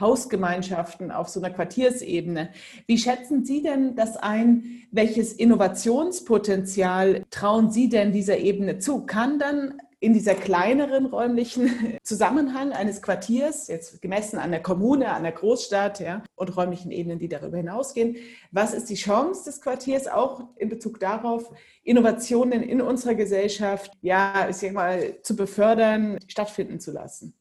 Hausgemeinschaften 0.00 1.10
auf 1.10 1.28
so 1.28 1.40
einer 1.40 1.52
Quartiersebene. 1.52 2.50
Wie 2.86 2.98
schätzen 2.98 3.44
Sie 3.44 3.62
denn 3.62 3.96
das 3.96 4.16
ein? 4.16 4.82
Welches 4.90 5.32
Innovationspotenzial 5.32 7.24
trauen 7.30 7.70
Sie 7.70 7.88
denn 7.88 8.12
dieser 8.12 8.38
Ebene 8.38 8.78
zu? 8.78 9.06
Kann 9.06 9.38
dann 9.38 9.80
in 10.00 10.12
dieser 10.12 10.34
kleineren 10.34 11.06
räumlichen 11.06 11.98
Zusammenhang 12.02 12.72
eines 12.72 13.02
Quartiers, 13.02 13.66
jetzt 13.66 14.00
gemessen 14.00 14.38
an 14.38 14.52
der 14.52 14.62
Kommune, 14.62 15.10
an 15.10 15.24
der 15.24 15.32
Großstadt 15.32 16.00
ja, 16.00 16.22
und 16.36 16.56
räumlichen 16.56 16.92
Ebenen, 16.92 17.18
die 17.18 17.28
darüber 17.28 17.56
hinausgehen, 17.56 18.16
was 18.52 18.74
ist 18.74 18.88
die 18.90 18.94
Chance 18.94 19.44
des 19.44 19.60
Quartiers 19.60 20.06
auch 20.06 20.44
in 20.56 20.68
Bezug 20.68 21.00
darauf, 21.00 21.50
Innovationen 21.82 22.62
in 22.62 22.80
unserer 22.80 23.14
Gesellschaft, 23.14 23.92
ja, 24.00 24.48
ich 24.48 24.56
sag 24.56 24.72
mal, 24.72 25.20
zu 25.22 25.34
befördern, 25.34 26.18
stattfinden 26.28 26.78
zu 26.78 26.92
lassen? 26.92 27.34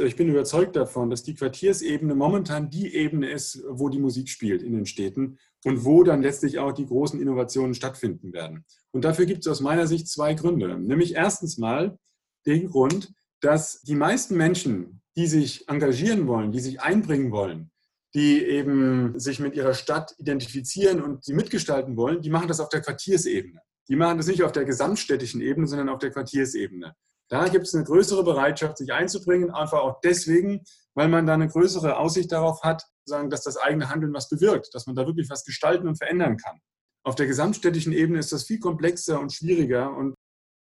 Ich 0.00 0.16
bin 0.16 0.28
überzeugt 0.28 0.74
davon, 0.74 1.08
dass 1.08 1.22
die 1.22 1.34
Quartiersebene 1.34 2.16
momentan 2.16 2.68
die 2.68 2.96
Ebene 2.96 3.30
ist, 3.30 3.62
wo 3.68 3.88
die 3.88 4.00
Musik 4.00 4.28
spielt 4.28 4.60
in 4.60 4.72
den 4.72 4.86
Städten 4.86 5.38
und 5.64 5.84
wo 5.84 6.02
dann 6.02 6.20
letztlich 6.20 6.58
auch 6.58 6.72
die 6.72 6.86
großen 6.86 7.20
Innovationen 7.20 7.74
stattfinden 7.74 8.32
werden. 8.32 8.64
Und 8.90 9.04
dafür 9.04 9.24
gibt 9.24 9.42
es 9.42 9.46
aus 9.46 9.60
meiner 9.60 9.86
Sicht 9.86 10.08
zwei 10.08 10.34
Gründe. 10.34 10.80
Nämlich 10.80 11.14
erstens 11.14 11.58
mal 11.58 11.96
den 12.44 12.66
Grund, 12.70 13.12
dass 13.40 13.82
die 13.82 13.94
meisten 13.94 14.36
Menschen, 14.36 15.00
die 15.16 15.28
sich 15.28 15.68
engagieren 15.68 16.26
wollen, 16.26 16.50
die 16.50 16.60
sich 16.60 16.80
einbringen 16.80 17.30
wollen, 17.30 17.70
die 18.14 18.42
eben 18.42 19.16
sich 19.20 19.38
mit 19.38 19.54
ihrer 19.54 19.74
Stadt 19.74 20.12
identifizieren 20.18 21.00
und 21.00 21.24
sie 21.24 21.34
mitgestalten 21.34 21.96
wollen, 21.96 22.20
die 22.20 22.30
machen 22.30 22.48
das 22.48 22.58
auf 22.58 22.68
der 22.68 22.80
Quartiersebene. 22.80 23.60
Die 23.88 23.96
machen 23.96 24.16
das 24.16 24.26
nicht 24.26 24.42
auf 24.42 24.50
der 24.50 24.64
gesamtstädtischen 24.64 25.40
Ebene, 25.40 25.68
sondern 25.68 25.88
auf 25.88 25.98
der 25.98 26.10
Quartiersebene. 26.10 26.96
Da 27.30 27.48
gibt 27.48 27.66
es 27.66 27.74
eine 27.74 27.84
größere 27.84 28.22
Bereitschaft, 28.22 28.78
sich 28.78 28.92
einzubringen, 28.92 29.50
einfach 29.50 29.80
auch 29.80 30.00
deswegen, 30.02 30.62
weil 30.94 31.08
man 31.08 31.26
da 31.26 31.34
eine 31.34 31.48
größere 31.48 31.96
Aussicht 31.96 32.30
darauf 32.32 32.62
hat, 32.62 32.84
dass 33.06 33.42
das 33.42 33.56
eigene 33.56 33.90
Handeln 33.90 34.12
was 34.12 34.28
bewirkt, 34.28 34.74
dass 34.74 34.86
man 34.86 34.96
da 34.96 35.06
wirklich 35.06 35.30
was 35.30 35.44
gestalten 35.44 35.88
und 35.88 35.96
verändern 35.96 36.36
kann. 36.36 36.60
Auf 37.04 37.14
der 37.14 37.26
gesamtstädtischen 37.26 37.92
Ebene 37.92 38.18
ist 38.18 38.32
das 38.32 38.44
viel 38.44 38.60
komplexer 38.60 39.20
und 39.20 39.32
schwieriger 39.32 39.94
und 39.94 40.14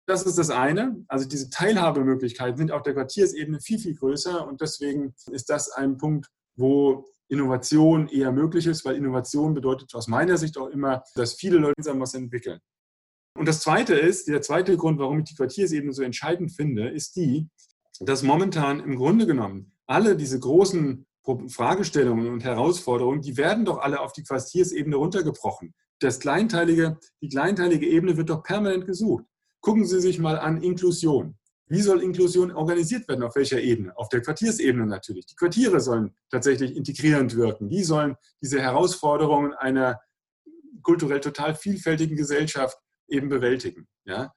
das 0.09 0.25
ist 0.25 0.38
das 0.38 0.51
eine. 0.51 1.05
Also 1.07 1.29
diese 1.29 1.51
Teilhabemöglichkeiten 1.51 2.57
sind 2.57 2.72
auf 2.72 2.83
der 2.83 2.94
Quartiersebene 2.94 3.61
viel, 3.61 3.79
viel 3.79 3.94
größer 3.94 4.46
und 4.46 4.61
deswegen 4.61 5.14
ist 5.31 5.48
das 5.51 5.70
ein 5.70 5.96
Punkt, 5.96 6.27
wo 6.57 7.07
Innovation 7.29 8.09
eher 8.09 8.33
möglich 8.33 8.66
ist, 8.66 8.85
weil 8.85 8.96
Innovation 8.96 9.55
bedeutet 9.55 9.94
aus 9.94 10.09
meiner 10.09 10.37
Sicht 10.37 10.59
auch 10.59 10.68
immer, 10.68 11.03
dass 11.14 11.35
viele 11.35 11.59
Leute 11.59 11.81
zusammen 11.81 12.01
was 12.01 12.14
entwickeln. 12.14 12.59
Und 13.42 13.48
das 13.48 13.59
Zweite 13.59 13.94
ist, 13.94 14.28
der 14.28 14.40
zweite 14.40 14.76
Grund, 14.76 15.00
warum 15.00 15.18
ich 15.18 15.24
die 15.24 15.35
Quartiersebene 15.35 15.92
so 15.92 16.05
entscheidend 16.05 16.52
finde, 16.52 16.88
ist 16.90 17.16
die, 17.16 17.48
dass 17.98 18.22
momentan 18.22 18.78
im 18.78 18.94
Grunde 18.94 19.26
genommen 19.26 19.72
alle 19.88 20.14
diese 20.14 20.38
großen 20.38 21.05
Fragestellungen 21.48 22.28
und 22.28 22.44
Herausforderungen, 22.44 23.20
die 23.20 23.37
werden 23.37 23.64
doch 23.64 23.78
alle 23.78 23.98
auf 23.98 24.12
die 24.12 24.22
Quartiersebene 24.22 24.94
runtergebrochen. 24.94 25.74
Das 25.98 26.20
kleinteilige, 26.20 27.00
die 27.20 27.31
kleinteilige 27.31 27.88
Ebene 27.88 28.16
wird 28.16 28.31
doch 28.31 28.44
permanent 28.44 28.87
gesucht. 28.87 29.24
Gucken 29.61 29.87
Sie 29.87 30.00
sich 30.00 30.20
mal 30.20 30.38
an 30.38 30.62
Inklusion. 30.62 31.37
Wie 31.66 31.83
soll 31.83 32.00
Inklusion 32.00 32.52
organisiert 32.52 33.09
werden? 33.09 33.24
Auf 33.24 33.35
welcher 33.35 33.61
Ebene? 33.61 33.92
Auf 33.98 34.09
der 34.09 34.20
Quartiersebene 34.20 34.87
natürlich. 34.87 35.26
Die 35.26 35.35
Quartiere 35.35 35.81
sollen 35.81 36.14
tatsächlich 36.31 36.76
integrierend 36.76 37.35
wirken. 37.35 37.68
Die 37.68 37.83
sollen 37.83 38.14
diese 38.40 38.61
Herausforderungen 38.61 39.52
einer 39.52 40.00
kulturell 40.85 41.18
total 41.18 41.57
vielfältigen 41.57 42.16
Gesellschaft 42.16 42.78
eben 43.12 43.29
bewältigen. 43.29 43.87
Ja? 44.05 44.33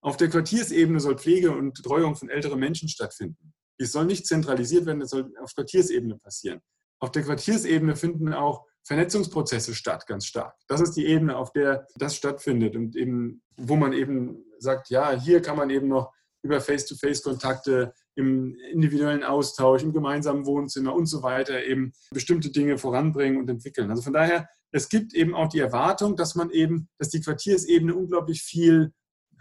Auf 0.00 0.16
der 0.16 0.28
Quartiersebene 0.28 1.00
soll 1.00 1.18
Pflege 1.18 1.50
und 1.50 1.74
Betreuung 1.74 2.14
von 2.14 2.28
älteren 2.28 2.60
Menschen 2.60 2.88
stattfinden. 2.88 3.52
Es 3.78 3.92
soll 3.92 4.06
nicht 4.06 4.26
zentralisiert 4.26 4.86
werden, 4.86 5.02
es 5.02 5.10
soll 5.10 5.32
auf 5.42 5.54
Quartiersebene 5.54 6.18
passieren. 6.18 6.60
Auf 7.00 7.12
der 7.12 7.22
Quartiersebene 7.22 7.96
finden 7.96 8.32
auch 8.32 8.66
Vernetzungsprozesse 8.84 9.74
statt, 9.74 10.06
ganz 10.06 10.26
stark. 10.26 10.54
Das 10.66 10.80
ist 10.80 10.92
die 10.92 11.06
Ebene, 11.06 11.36
auf 11.36 11.52
der 11.52 11.86
das 11.96 12.16
stattfindet 12.16 12.74
und 12.74 12.96
eben, 12.96 13.42
wo 13.56 13.76
man 13.76 13.92
eben 13.92 14.44
sagt, 14.58 14.90
ja, 14.90 15.12
hier 15.12 15.42
kann 15.42 15.56
man 15.56 15.70
eben 15.70 15.88
noch 15.88 16.12
über 16.42 16.60
Face-to-Face-Kontakte 16.60 17.92
im 18.14 18.56
individuellen 18.72 19.24
Austausch, 19.24 19.82
im 19.82 19.92
gemeinsamen 19.92 20.46
Wohnzimmer 20.46 20.94
und 20.94 21.06
so 21.06 21.22
weiter 21.22 21.62
eben 21.64 21.92
bestimmte 22.10 22.50
Dinge 22.50 22.78
voranbringen 22.78 23.38
und 23.38 23.50
entwickeln. 23.50 23.90
Also 23.90 24.02
von 24.02 24.12
daher, 24.12 24.48
es 24.70 24.88
gibt 24.88 25.14
eben 25.14 25.34
auch 25.34 25.48
die 25.48 25.60
Erwartung, 25.60 26.16
dass 26.16 26.34
man 26.34 26.50
eben, 26.50 26.88
dass 26.98 27.08
die 27.08 27.20
Quartiersebene 27.20 27.94
unglaublich 27.94 28.42
viel 28.42 28.92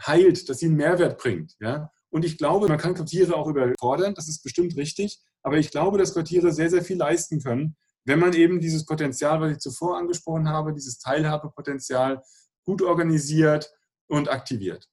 heilt, 0.05 0.49
dass 0.49 0.59
sie 0.59 0.67
einen 0.67 0.75
Mehrwert 0.75 1.17
bringt. 1.17 1.55
Ja? 1.59 1.91
Und 2.09 2.23
ich 2.23 2.37
glaube, 2.37 2.67
man 2.67 2.77
kann 2.77 2.93
Quartiere 2.93 3.35
auch 3.35 3.47
überfordern, 3.47 4.13
das 4.13 4.27
ist 4.27 4.43
bestimmt 4.43 4.75
richtig, 4.77 5.19
aber 5.43 5.57
ich 5.57 5.71
glaube, 5.71 5.97
dass 5.97 6.13
Quartiere 6.13 6.51
sehr, 6.51 6.69
sehr 6.69 6.83
viel 6.83 6.97
leisten 6.97 7.41
können, 7.41 7.75
wenn 8.05 8.19
man 8.19 8.33
eben 8.33 8.61
dieses 8.61 8.85
Potenzial, 8.85 9.41
was 9.41 9.51
ich 9.51 9.57
zuvor 9.59 9.97
angesprochen 9.97 10.47
habe, 10.47 10.73
dieses 10.73 10.99
Teilhabepotenzial 10.99 12.23
gut 12.63 12.81
organisiert 12.81 13.69
und 14.07 14.29
aktiviert. 14.29 14.87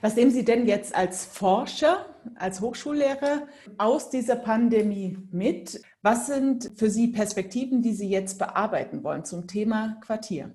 Was 0.00 0.14
nehmen 0.14 0.30
Sie 0.30 0.44
denn 0.44 0.66
jetzt 0.66 0.94
als 0.94 1.24
Forscher, 1.24 2.06
als 2.36 2.60
Hochschullehrer 2.60 3.48
aus 3.78 4.10
dieser 4.10 4.36
Pandemie 4.36 5.18
mit? 5.32 5.80
Was 6.02 6.28
sind 6.28 6.70
für 6.76 6.88
Sie 6.88 7.08
Perspektiven, 7.08 7.82
die 7.82 7.94
Sie 7.94 8.08
jetzt 8.08 8.38
bearbeiten 8.38 9.02
wollen 9.02 9.24
zum 9.24 9.48
Thema 9.48 9.98
Quartier? 10.04 10.54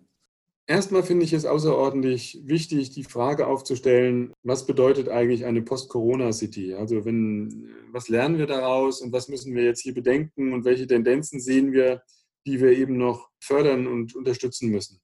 Erstmal 0.65 1.03
finde 1.03 1.25
ich 1.25 1.33
es 1.33 1.45
außerordentlich 1.45 2.39
wichtig, 2.45 2.91
die 2.91 3.03
Frage 3.03 3.47
aufzustellen, 3.47 4.31
was 4.43 4.65
bedeutet 4.65 5.09
eigentlich 5.09 5.43
eine 5.43 5.61
Post-Corona-City? 5.61 6.75
Also 6.75 7.03
wenn, 7.03 7.69
was 7.91 8.07
lernen 8.07 8.37
wir 8.37 8.47
daraus 8.47 9.01
und 9.01 9.11
was 9.11 9.27
müssen 9.27 9.53
wir 9.55 9.63
jetzt 9.63 9.81
hier 9.81 9.93
bedenken 9.93 10.53
und 10.53 10.63
welche 10.63 10.87
Tendenzen 10.87 11.41
sehen 11.41 11.73
wir, 11.73 12.01
die 12.45 12.61
wir 12.61 12.71
eben 12.71 12.97
noch 12.97 13.29
fördern 13.41 13.87
und 13.87 14.15
unterstützen 14.15 14.69
müssen? 14.69 15.01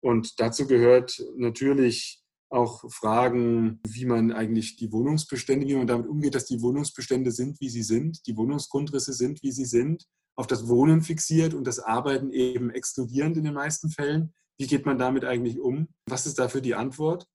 Und 0.00 0.40
dazu 0.40 0.66
gehört 0.66 1.22
natürlich 1.36 2.21
auch 2.52 2.90
Fragen, 2.90 3.80
wie 3.86 4.04
man 4.04 4.32
eigentlich 4.32 4.76
die 4.76 4.92
Wohnungsbestände, 4.92 5.66
wie 5.66 5.76
man 5.76 5.86
damit 5.86 6.06
umgeht, 6.06 6.34
dass 6.34 6.46
die 6.46 6.60
Wohnungsbestände 6.60 7.32
sind, 7.32 7.60
wie 7.60 7.70
sie 7.70 7.82
sind, 7.82 8.26
die 8.26 8.36
Wohnungsgrundrisse 8.36 9.12
sind, 9.12 9.42
wie 9.42 9.52
sie 9.52 9.64
sind, 9.64 10.04
auf 10.36 10.46
das 10.46 10.68
Wohnen 10.68 11.02
fixiert 11.02 11.54
und 11.54 11.66
das 11.66 11.78
Arbeiten 11.78 12.30
eben 12.30 12.70
exkludierend 12.70 13.36
in 13.36 13.44
den 13.44 13.54
meisten 13.54 13.90
Fällen 13.90 14.32
wie 14.62 14.66
geht 14.66 14.86
man 14.86 14.96
damit 14.96 15.24
eigentlich 15.24 15.58
um? 15.58 15.88
Was 16.06 16.24
ist 16.24 16.38
dafür 16.38 16.60
die 16.60 16.76
Antwort? 16.76 17.26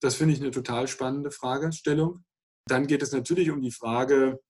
Das 0.00 0.14
finde 0.14 0.34
ich 0.34 0.40
eine 0.40 0.50
total 0.50 0.88
spannende 0.88 1.30
Fragestellung. 1.30 2.24
Dann 2.66 2.86
geht 2.86 3.02
es 3.02 3.12
natürlich 3.12 3.50
um 3.50 3.60
die 3.60 3.70
Frage, 3.70 4.40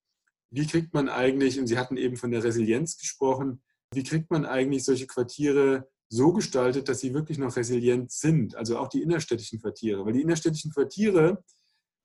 wie 0.52 0.66
kriegt 0.66 0.94
man 0.94 1.08
eigentlich, 1.08 1.58
und 1.58 1.66
Sie 1.66 1.76
hatten 1.76 1.96
eben 1.96 2.16
von 2.16 2.30
der 2.30 2.44
Resilienz 2.44 2.98
gesprochen, 2.98 3.62
wie 3.92 4.04
kriegt 4.04 4.30
man 4.30 4.46
eigentlich 4.46 4.84
solche 4.84 5.08
Quartiere 5.08 5.88
so 6.10 6.32
gestaltet, 6.32 6.88
dass 6.88 7.00
sie 7.00 7.14
wirklich 7.14 7.38
noch 7.38 7.56
resilient 7.56 8.10
sind, 8.10 8.56
also 8.56 8.78
auch 8.78 8.88
die 8.88 9.02
innerstädtischen 9.02 9.60
Quartiere. 9.60 10.04
Weil 10.04 10.12
die 10.12 10.22
innerstädtischen 10.22 10.72
Quartiere, 10.72 11.42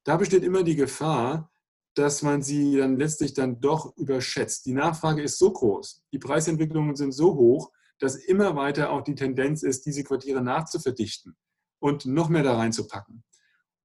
da 0.04 0.16
besteht 0.16 0.44
immer 0.44 0.64
die 0.64 0.76
Gefahr, 0.76 1.52
dass 1.96 2.22
man 2.22 2.44
sie 2.44 2.78
dann 2.78 2.98
letztlich 2.98 3.34
dann 3.34 3.60
doch 3.60 3.98
überschätzt. 3.98 4.66
Die 4.68 4.74
Nachfrage 4.74 5.24
ist 5.24 5.40
so 5.40 5.52
groß, 5.52 6.04
die 6.14 6.20
Preisentwicklungen 6.20 6.96
sind 6.96 7.14
so 7.14 7.36
hoch, 7.36 7.72
dass 8.00 8.16
immer 8.16 8.56
weiter 8.56 8.92
auch 8.92 9.02
die 9.02 9.16
Tendenz 9.16 9.64
ist, 9.64 9.86
diese 9.86 10.04
Quartiere 10.04 10.42
nachzuverdichten 10.42 11.36
und 11.80 12.06
noch 12.06 12.30
mehr 12.30 12.44
da 12.44 12.58
reinzupacken. 12.58 13.24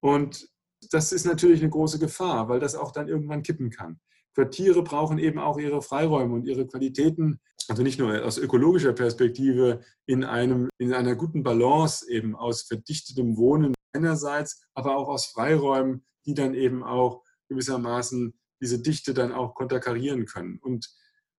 Und 0.01 0.49
das 0.91 1.11
ist 1.13 1.25
natürlich 1.25 1.61
eine 1.61 1.69
große 1.69 1.99
Gefahr, 1.99 2.47
weil 2.49 2.59
das 2.59 2.75
auch 2.75 2.91
dann 2.91 3.07
irgendwann 3.07 3.43
kippen 3.43 3.69
kann. 3.69 3.99
Quartiere 4.33 4.83
brauchen 4.83 5.17
eben 5.19 5.39
auch 5.39 5.57
ihre 5.57 5.81
Freiräume 5.81 6.33
und 6.33 6.45
ihre 6.45 6.65
Qualitäten, 6.65 7.39
also 7.67 7.83
nicht 7.83 7.99
nur 7.99 8.25
aus 8.25 8.37
ökologischer 8.37 8.93
Perspektive, 8.93 9.81
in, 10.05 10.23
einem, 10.23 10.69
in 10.77 10.93
einer 10.93 11.15
guten 11.15 11.43
Balance 11.43 12.09
eben 12.09 12.35
aus 12.35 12.63
verdichtetem 12.63 13.37
Wohnen 13.37 13.73
einerseits, 13.93 14.63
aber 14.73 14.95
auch 14.95 15.09
aus 15.09 15.27
Freiräumen, 15.27 16.05
die 16.25 16.33
dann 16.33 16.53
eben 16.53 16.83
auch 16.83 17.23
gewissermaßen 17.49 18.33
diese 18.61 18.81
Dichte 18.81 19.13
dann 19.13 19.31
auch 19.31 19.55
konterkarieren 19.55 20.25
können. 20.25 20.59
Und 20.61 20.89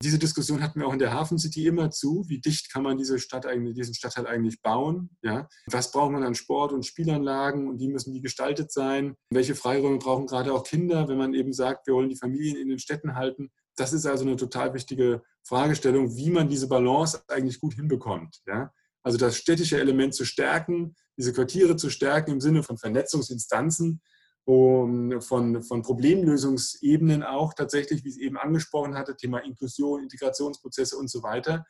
diese 0.05 0.19
Diskussion 0.19 0.63
hatten 0.63 0.81
wir 0.81 0.87
auch 0.87 0.93
in 0.93 0.99
der 0.99 1.13
Hafen 1.13 1.39
City 1.39 1.67
immer 1.67 1.91
zu. 1.91 2.25
Wie 2.29 2.41
dicht 2.41 2.73
kann 2.73 2.83
man 2.83 2.99
diese 2.99 3.19
Stadt 3.19 3.47
eigentlich, 3.47 3.75
diesen 3.75 3.95
Stadtteil 3.95 4.27
eigentlich 4.27 4.61
bauen? 4.61 5.17
Ja? 5.23 5.49
Was 5.67 5.91
braucht 5.93 6.13
man 6.13 6.23
an 6.23 6.35
Sport- 6.35 6.73
und 6.73 6.85
Spielanlagen 6.85 7.69
und 7.69 7.81
wie 7.81 7.89
müssen 7.89 8.13
die 8.13 8.21
gestaltet 8.21 8.73
sein? 8.73 9.17
Welche 9.31 9.55
Freiräume 9.55 9.99
brauchen 9.99 10.27
gerade 10.27 10.53
auch 10.53 10.65
Kinder, 10.65 11.09
wenn 11.09 11.19
man 11.19 11.35
eben 11.35 11.53
sagt, 11.53 11.87
wir 11.87 11.95
wollen 11.95 12.09
die 12.09 12.17
Familien 12.17 12.57
in 12.57 12.69
den 12.69 12.79
Städten 12.79 13.15
halten? 13.15 13.51
Das 13.77 13.93
ist 13.93 14.07
also 14.07 14.25
eine 14.25 14.37
total 14.37 14.75
wichtige 14.75 15.23
Fragestellung, 15.45 16.17
wie 16.17 16.31
man 16.31 16.49
diese 16.49 16.69
Balance 16.69 17.23
eigentlich 17.29 17.61
gut 17.61 17.75
hinbekommt. 17.75 18.43
Ja? 18.47 18.73
Also 19.03 19.19
das 19.19 19.37
städtische 19.37 19.81
Element 19.81 20.15
zu 20.15 20.25
stärken, 20.25 20.95
diese 21.17 21.33
Quartiere 21.33 21.77
zu 21.77 21.91
stärken 21.91 22.31
im 22.31 22.41
Sinne 22.41 22.63
von 22.63 22.79
Vernetzungsinstanzen, 22.79 24.01
von, 24.45 25.63
von 25.63 25.83
Problemlösungsebenen 25.83 27.23
auch 27.23 27.55
tatsächlich, 27.55 28.05
wie 28.05 28.09
es 28.09 28.17
eben 28.17 28.37
angesprochen 28.37 28.97
hatte, 28.97 29.17
Thema 29.17 29.39
Inklusion, 29.39 30.03
Integrationsprozesse 30.03 30.97
und 30.97 31.09
so 31.09 31.23
weiter. 31.23 31.65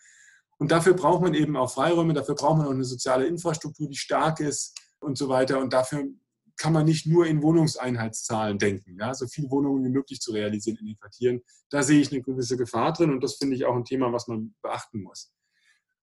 Und 0.58 0.70
dafür 0.70 0.94
braucht 0.94 1.22
man 1.22 1.34
eben 1.34 1.56
auch 1.56 1.72
Freiräume, 1.72 2.14
dafür 2.14 2.34
braucht 2.34 2.58
man 2.58 2.66
auch 2.66 2.72
eine 2.72 2.84
soziale 2.84 3.26
Infrastruktur, 3.26 3.88
die 3.88 3.96
stark 3.96 4.40
ist 4.40 4.78
und 5.00 5.18
so 5.18 5.28
weiter. 5.28 5.58
Und 5.58 5.72
dafür 5.72 6.04
kann 6.56 6.72
man 6.72 6.84
nicht 6.84 7.06
nur 7.06 7.26
in 7.26 7.42
Wohnungseinheitszahlen 7.42 8.58
denken, 8.58 8.96
ja, 8.98 9.12
so 9.14 9.26
viele 9.26 9.50
Wohnungen 9.50 9.84
wie 9.84 9.88
möglich 9.88 10.20
zu 10.20 10.32
realisieren 10.32 10.78
in 10.78 10.86
den 10.86 10.98
Quartieren. 10.98 11.40
Da 11.70 11.82
sehe 11.82 12.00
ich 12.00 12.12
eine 12.12 12.22
gewisse 12.22 12.56
Gefahr 12.56 12.92
drin 12.92 13.10
und 13.10 13.22
das 13.24 13.36
finde 13.36 13.56
ich 13.56 13.64
auch 13.64 13.74
ein 13.74 13.84
Thema, 13.84 14.12
was 14.12 14.28
man 14.28 14.54
beachten 14.62 15.02
muss. 15.02 15.32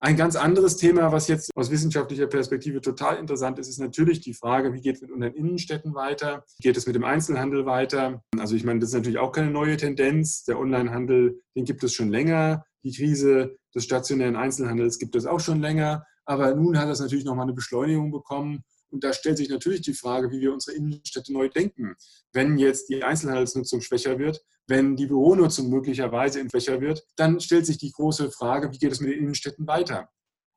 Ein 0.02 0.16
ganz 0.16 0.34
anderes 0.34 0.78
Thema, 0.78 1.12
was 1.12 1.28
jetzt 1.28 1.50
aus 1.54 1.70
wissenschaftlicher 1.70 2.26
Perspektive 2.26 2.80
total 2.80 3.18
interessant 3.18 3.58
ist, 3.58 3.68
ist 3.68 3.80
natürlich 3.80 4.20
die 4.20 4.32
Frage, 4.32 4.72
wie 4.72 4.80
geht 4.80 4.96
es 4.96 5.02
mit 5.02 5.10
unseren 5.10 5.34
Innenstädten 5.34 5.94
weiter? 5.94 6.42
Wie 6.56 6.62
geht 6.62 6.78
es 6.78 6.86
mit 6.86 6.94
dem 6.96 7.04
Einzelhandel 7.04 7.66
weiter? 7.66 8.22
Also 8.38 8.56
ich 8.56 8.64
meine, 8.64 8.80
das 8.80 8.88
ist 8.88 8.94
natürlich 8.94 9.18
auch 9.18 9.30
keine 9.30 9.50
neue 9.50 9.76
Tendenz. 9.76 10.44
Der 10.44 10.58
Onlinehandel, 10.58 11.42
den 11.54 11.66
gibt 11.66 11.84
es 11.84 11.92
schon 11.92 12.08
länger. 12.08 12.64
Die 12.82 12.92
Krise 12.92 13.58
des 13.74 13.84
stationären 13.84 14.36
Einzelhandels 14.36 14.98
gibt 14.98 15.16
es 15.16 15.26
auch 15.26 15.40
schon 15.40 15.60
länger. 15.60 16.06
Aber 16.24 16.54
nun 16.54 16.78
hat 16.78 16.88
das 16.88 17.00
natürlich 17.00 17.26
nochmal 17.26 17.44
eine 17.44 17.52
Beschleunigung 17.52 18.10
bekommen. 18.10 18.64
Und 18.90 19.04
da 19.04 19.12
stellt 19.12 19.38
sich 19.38 19.48
natürlich 19.48 19.82
die 19.82 19.94
Frage, 19.94 20.30
wie 20.30 20.40
wir 20.40 20.52
unsere 20.52 20.76
Innenstädte 20.76 21.32
neu 21.32 21.48
denken. 21.48 21.94
Wenn 22.32 22.58
jetzt 22.58 22.88
die 22.88 23.02
Einzelhandelsnutzung 23.02 23.80
schwächer 23.80 24.18
wird, 24.18 24.44
wenn 24.66 24.96
die 24.96 25.06
Büronutzung 25.06 25.70
möglicherweise 25.70 26.46
schwächer 26.48 26.80
wird, 26.80 27.06
dann 27.16 27.40
stellt 27.40 27.66
sich 27.66 27.78
die 27.78 27.92
große 27.92 28.30
Frage, 28.30 28.72
wie 28.72 28.78
geht 28.78 28.92
es 28.92 29.00
mit 29.00 29.10
den 29.10 29.20
Innenstädten 29.20 29.66
weiter? 29.66 30.08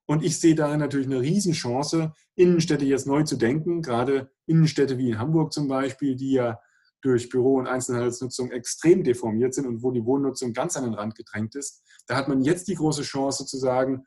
Und 0.06 0.24
ich 0.24 0.40
sehe 0.40 0.56
darin 0.56 0.80
natürlich 0.80 1.08
eine 1.08 1.22
Riesenchance, 1.22 2.14
Innenstädte 2.36 2.86
jetzt 2.86 3.08
neu 3.08 3.24
zu 3.24 3.38
denken, 3.38 3.82
gerade 3.82 4.32
Innenstädte 4.46 4.98
wie 4.98 5.12
in 5.12 5.20
Hamburg 5.20 5.54
zum 5.54 5.68
Beispiel, 5.68 6.16
die 6.16 6.34
ja 6.34 6.60
durch 7.02 7.30
Büro- 7.30 7.58
und 7.58 7.68
Einzelhandelsnutzung 7.68 8.52
extrem 8.52 9.04
deformiert 9.04 9.54
sind 9.54 9.68
und 9.68 9.84
wo 9.84 9.92
die 9.92 10.06
Wohnnutzung 10.06 10.54
ganz 10.54 10.78
an 10.78 10.86
den 10.86 10.94
Rand 10.94 11.16
gedrängt 11.16 11.56
ist. 11.56 11.84
Da 12.08 12.16
hat 12.16 12.28
man 12.28 12.42
jetzt 12.44 12.68
die 12.68 12.76
große 12.76 13.04
Chance 13.04 13.46
zu 13.46 13.58
sagen, 13.58 14.06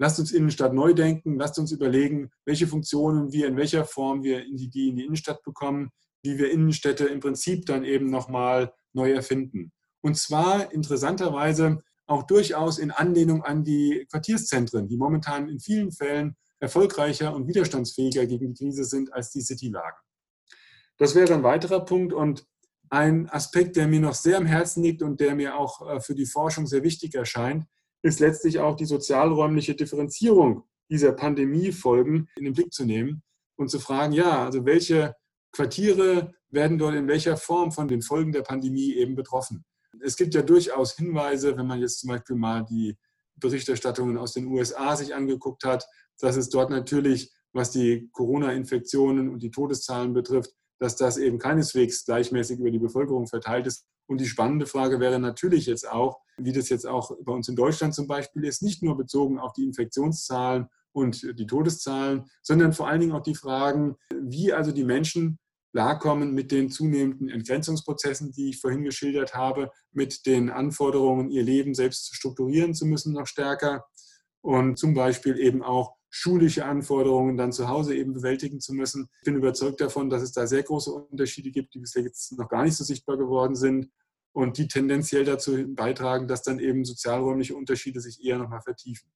lasst 0.00 0.18
uns 0.18 0.32
Innenstadt 0.32 0.72
neu 0.72 0.94
denken, 0.94 1.38
lasst 1.38 1.58
uns 1.58 1.72
überlegen, 1.72 2.30
welche 2.46 2.66
Funktionen 2.66 3.32
wir 3.32 3.46
in 3.46 3.56
welcher 3.56 3.84
Form 3.84 4.22
wir 4.22 4.44
in 4.44 4.56
die, 4.56 4.70
die 4.70 4.88
in 4.88 4.96
die 4.96 5.04
Innenstadt 5.04 5.42
bekommen, 5.42 5.90
wie 6.22 6.38
wir 6.38 6.50
Innenstädte 6.50 7.04
im 7.04 7.20
Prinzip 7.20 7.66
dann 7.66 7.84
eben 7.84 8.10
nochmal 8.10 8.72
neu 8.94 9.12
erfinden. 9.12 9.72
Und 10.00 10.16
zwar 10.16 10.72
interessanterweise 10.72 11.82
auch 12.06 12.22
durchaus 12.22 12.78
in 12.78 12.90
Anlehnung 12.90 13.44
an 13.44 13.62
die 13.62 14.06
Quartierszentren, 14.10 14.88
die 14.88 14.96
momentan 14.96 15.50
in 15.50 15.60
vielen 15.60 15.92
Fällen 15.92 16.34
erfolgreicher 16.60 17.34
und 17.34 17.46
widerstandsfähiger 17.46 18.26
gegen 18.26 18.54
die 18.54 18.64
Krise 18.64 18.84
sind 18.84 19.12
als 19.12 19.30
die 19.30 19.42
Citylagen. 19.42 20.00
Das 20.96 21.14
wäre 21.14 21.34
ein 21.34 21.42
weiterer 21.42 21.84
Punkt 21.84 22.14
und 22.14 22.46
ein 22.88 23.28
Aspekt, 23.28 23.76
der 23.76 23.86
mir 23.86 24.00
noch 24.00 24.14
sehr 24.14 24.38
am 24.38 24.46
Herzen 24.46 24.82
liegt 24.82 25.02
und 25.02 25.20
der 25.20 25.34
mir 25.34 25.56
auch 25.56 25.88
äh, 25.88 26.00
für 26.00 26.14
die 26.14 26.26
Forschung 26.26 26.66
sehr 26.66 26.82
wichtig 26.82 27.14
erscheint, 27.14 27.66
ist 28.02 28.20
letztlich 28.20 28.58
auch 28.58 28.76
die 28.76 28.86
sozialräumliche 28.86 29.74
Differenzierung 29.74 30.64
dieser 30.90 31.12
Pandemiefolgen 31.12 32.28
in 32.36 32.44
den 32.44 32.54
Blick 32.54 32.72
zu 32.72 32.84
nehmen 32.84 33.22
und 33.56 33.70
zu 33.70 33.78
fragen, 33.78 34.12
ja, 34.12 34.44
also 34.44 34.64
welche 34.64 35.14
Quartiere 35.52 36.34
werden 36.48 36.78
dort 36.78 36.94
in 36.94 37.08
welcher 37.08 37.36
Form 37.36 37.72
von 37.72 37.88
den 37.88 38.02
Folgen 38.02 38.32
der 38.32 38.42
Pandemie 38.42 38.94
eben 38.94 39.14
betroffen. 39.14 39.64
Es 40.02 40.16
gibt 40.16 40.34
ja 40.34 40.42
durchaus 40.42 40.96
Hinweise, 40.96 41.56
wenn 41.56 41.66
man 41.66 41.80
jetzt 41.80 42.00
zum 42.00 42.08
Beispiel 42.08 42.36
mal 42.36 42.64
die 42.64 42.96
Berichterstattungen 43.36 44.18
aus 44.18 44.32
den 44.32 44.46
USA 44.46 44.96
sich 44.96 45.14
angeguckt 45.14 45.64
hat, 45.64 45.86
dass 46.18 46.36
es 46.36 46.48
dort 46.48 46.70
natürlich, 46.70 47.32
was 47.52 47.70
die 47.70 48.08
Corona-Infektionen 48.12 49.28
und 49.28 49.42
die 49.42 49.50
Todeszahlen 49.50 50.12
betrifft, 50.12 50.52
dass 50.78 50.96
das 50.96 51.16
eben 51.18 51.38
keineswegs 51.38 52.04
gleichmäßig 52.04 52.60
über 52.60 52.70
die 52.70 52.78
Bevölkerung 52.78 53.26
verteilt 53.26 53.66
ist. 53.66 53.86
Und 54.10 54.20
die 54.20 54.26
spannende 54.26 54.66
Frage 54.66 54.98
wäre 54.98 55.20
natürlich 55.20 55.66
jetzt 55.66 55.88
auch, 55.88 56.18
wie 56.36 56.52
das 56.52 56.68
jetzt 56.68 56.84
auch 56.84 57.16
bei 57.22 57.30
uns 57.30 57.46
in 57.46 57.54
Deutschland 57.54 57.94
zum 57.94 58.08
Beispiel 58.08 58.44
ist, 58.44 58.60
nicht 58.60 58.82
nur 58.82 58.96
bezogen 58.96 59.38
auf 59.38 59.52
die 59.52 59.62
Infektionszahlen 59.62 60.66
und 60.90 61.38
die 61.38 61.46
Todeszahlen, 61.46 62.24
sondern 62.42 62.72
vor 62.72 62.88
allen 62.88 62.98
Dingen 62.98 63.12
auch 63.12 63.22
die 63.22 63.36
Fragen, 63.36 63.94
wie 64.20 64.52
also 64.52 64.72
die 64.72 64.82
Menschen 64.82 65.38
klarkommen 65.70 66.34
mit 66.34 66.50
den 66.50 66.70
zunehmenden 66.70 67.28
Entgrenzungsprozessen, 67.28 68.32
die 68.32 68.50
ich 68.50 68.60
vorhin 68.60 68.82
geschildert 68.82 69.36
habe, 69.36 69.70
mit 69.92 70.26
den 70.26 70.50
Anforderungen, 70.50 71.30
ihr 71.30 71.44
Leben 71.44 71.76
selbst 71.76 72.12
strukturieren 72.12 72.74
zu 72.74 72.86
müssen, 72.86 73.12
noch 73.12 73.28
stärker. 73.28 73.84
Und 74.40 74.76
zum 74.76 74.92
Beispiel 74.92 75.38
eben 75.38 75.62
auch 75.62 75.94
schulische 76.10 76.64
Anforderungen 76.64 77.36
dann 77.36 77.52
zu 77.52 77.68
Hause 77.68 77.94
eben 77.94 78.12
bewältigen 78.12 78.60
zu 78.60 78.74
müssen. 78.74 79.08
Ich 79.20 79.24
bin 79.24 79.36
überzeugt 79.36 79.80
davon, 79.80 80.10
dass 80.10 80.22
es 80.22 80.32
da 80.32 80.46
sehr 80.46 80.62
große 80.62 80.92
Unterschiede 80.92 81.50
gibt, 81.50 81.74
die 81.74 81.78
bisher 81.78 82.02
jetzt 82.02 82.36
noch 82.36 82.48
gar 82.48 82.64
nicht 82.64 82.76
so 82.76 82.84
sichtbar 82.84 83.16
geworden 83.16 83.54
sind 83.54 83.88
und 84.32 84.58
die 84.58 84.68
tendenziell 84.68 85.24
dazu 85.24 85.56
beitragen, 85.68 86.28
dass 86.28 86.42
dann 86.42 86.58
eben 86.58 86.84
sozialräumliche 86.84 87.54
Unterschiede 87.54 88.00
sich 88.00 88.24
eher 88.24 88.38
nochmal 88.38 88.60
vertiefen. 88.60 89.10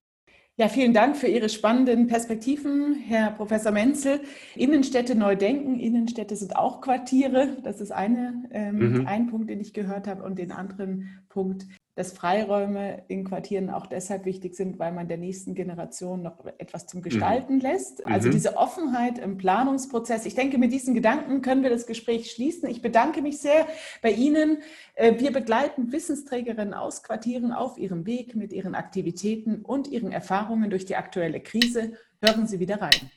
Ja, 0.57 0.69
vielen 0.69 0.95
Dank 0.95 1.17
für 1.17 1.27
Ihre 1.27 1.49
spannenden 1.49 2.07
Perspektiven, 2.07 2.95
Herr 2.95 3.33
Professor 3.33 3.73
Menzel. 3.73 4.21
Innenstädte 4.55 5.17
neu 5.17 5.35
denken. 5.35 5.81
Innenstädte 5.81 6.37
sind 6.37 6.55
auch 6.55 6.81
Quartiere. 6.81 7.57
Das 7.65 7.81
ist 7.81 7.91
eine, 7.91 8.45
ähm, 8.53 9.01
mhm. 9.01 9.07
ein 9.09 9.27
Punkt, 9.27 9.51
den 9.51 9.61
ich 9.61 9.73
gehört 9.73 10.07
habe. 10.07 10.23
Und 10.23 10.39
den 10.39 10.53
anderen 10.53 11.25
Punkt, 11.29 11.67
dass 11.95 12.13
Freiräume 12.13 13.05
in 13.07 13.25
Quartieren 13.25 13.71
auch 13.71 13.87
deshalb 13.87 14.25
wichtig 14.25 14.57
sind, 14.57 14.79
weil 14.79 14.93
man 14.93 15.07
der 15.07 15.17
nächsten 15.17 15.55
Generation 15.55 16.23
noch 16.23 16.45
etwas 16.59 16.87
zum 16.87 17.03
Gestalten 17.03 17.57
mhm. 17.57 17.61
lässt. 17.61 18.05
Also 18.07 18.29
mhm. 18.29 18.33
diese 18.33 18.57
Offenheit 18.57 19.19
im 19.19 19.37
Planungsprozess. 19.37 20.27
Ich 20.27 20.35
denke, 20.35 20.59
mit 20.59 20.73
diesen 20.73 20.95
Gedanken 20.95 21.41
können 21.41 21.63
wir 21.63 21.71
das 21.71 21.87
Gespräch 21.87 22.31
schließen. 22.33 22.69
Ich 22.69 22.83
bedanke 22.83 23.23
mich 23.23 23.39
sehr 23.39 23.67
bei 24.03 24.11
Ihnen. 24.11 24.59
Äh, 24.95 25.21
wir 25.21 25.33
begleiten 25.33 25.93
Wissensträgerinnen 25.93 26.75
aus 26.75 27.03
Quartieren 27.03 27.53
auf 27.53 27.79
ihrem 27.79 28.07
Weg 28.07 28.35
mit 28.35 28.53
ihren 28.53 28.75
Aktivitäten 28.75 29.63
und 29.63 29.87
ihren 29.87 30.11
Erfahrungen 30.11 30.71
durch 30.71 30.85
die 30.85 30.97
aktuelle 30.97 31.41
Krise. 31.41 31.93
Hören 32.21 32.47
Sie 32.47 32.59
wieder 32.59 32.81
rein. 32.81 33.11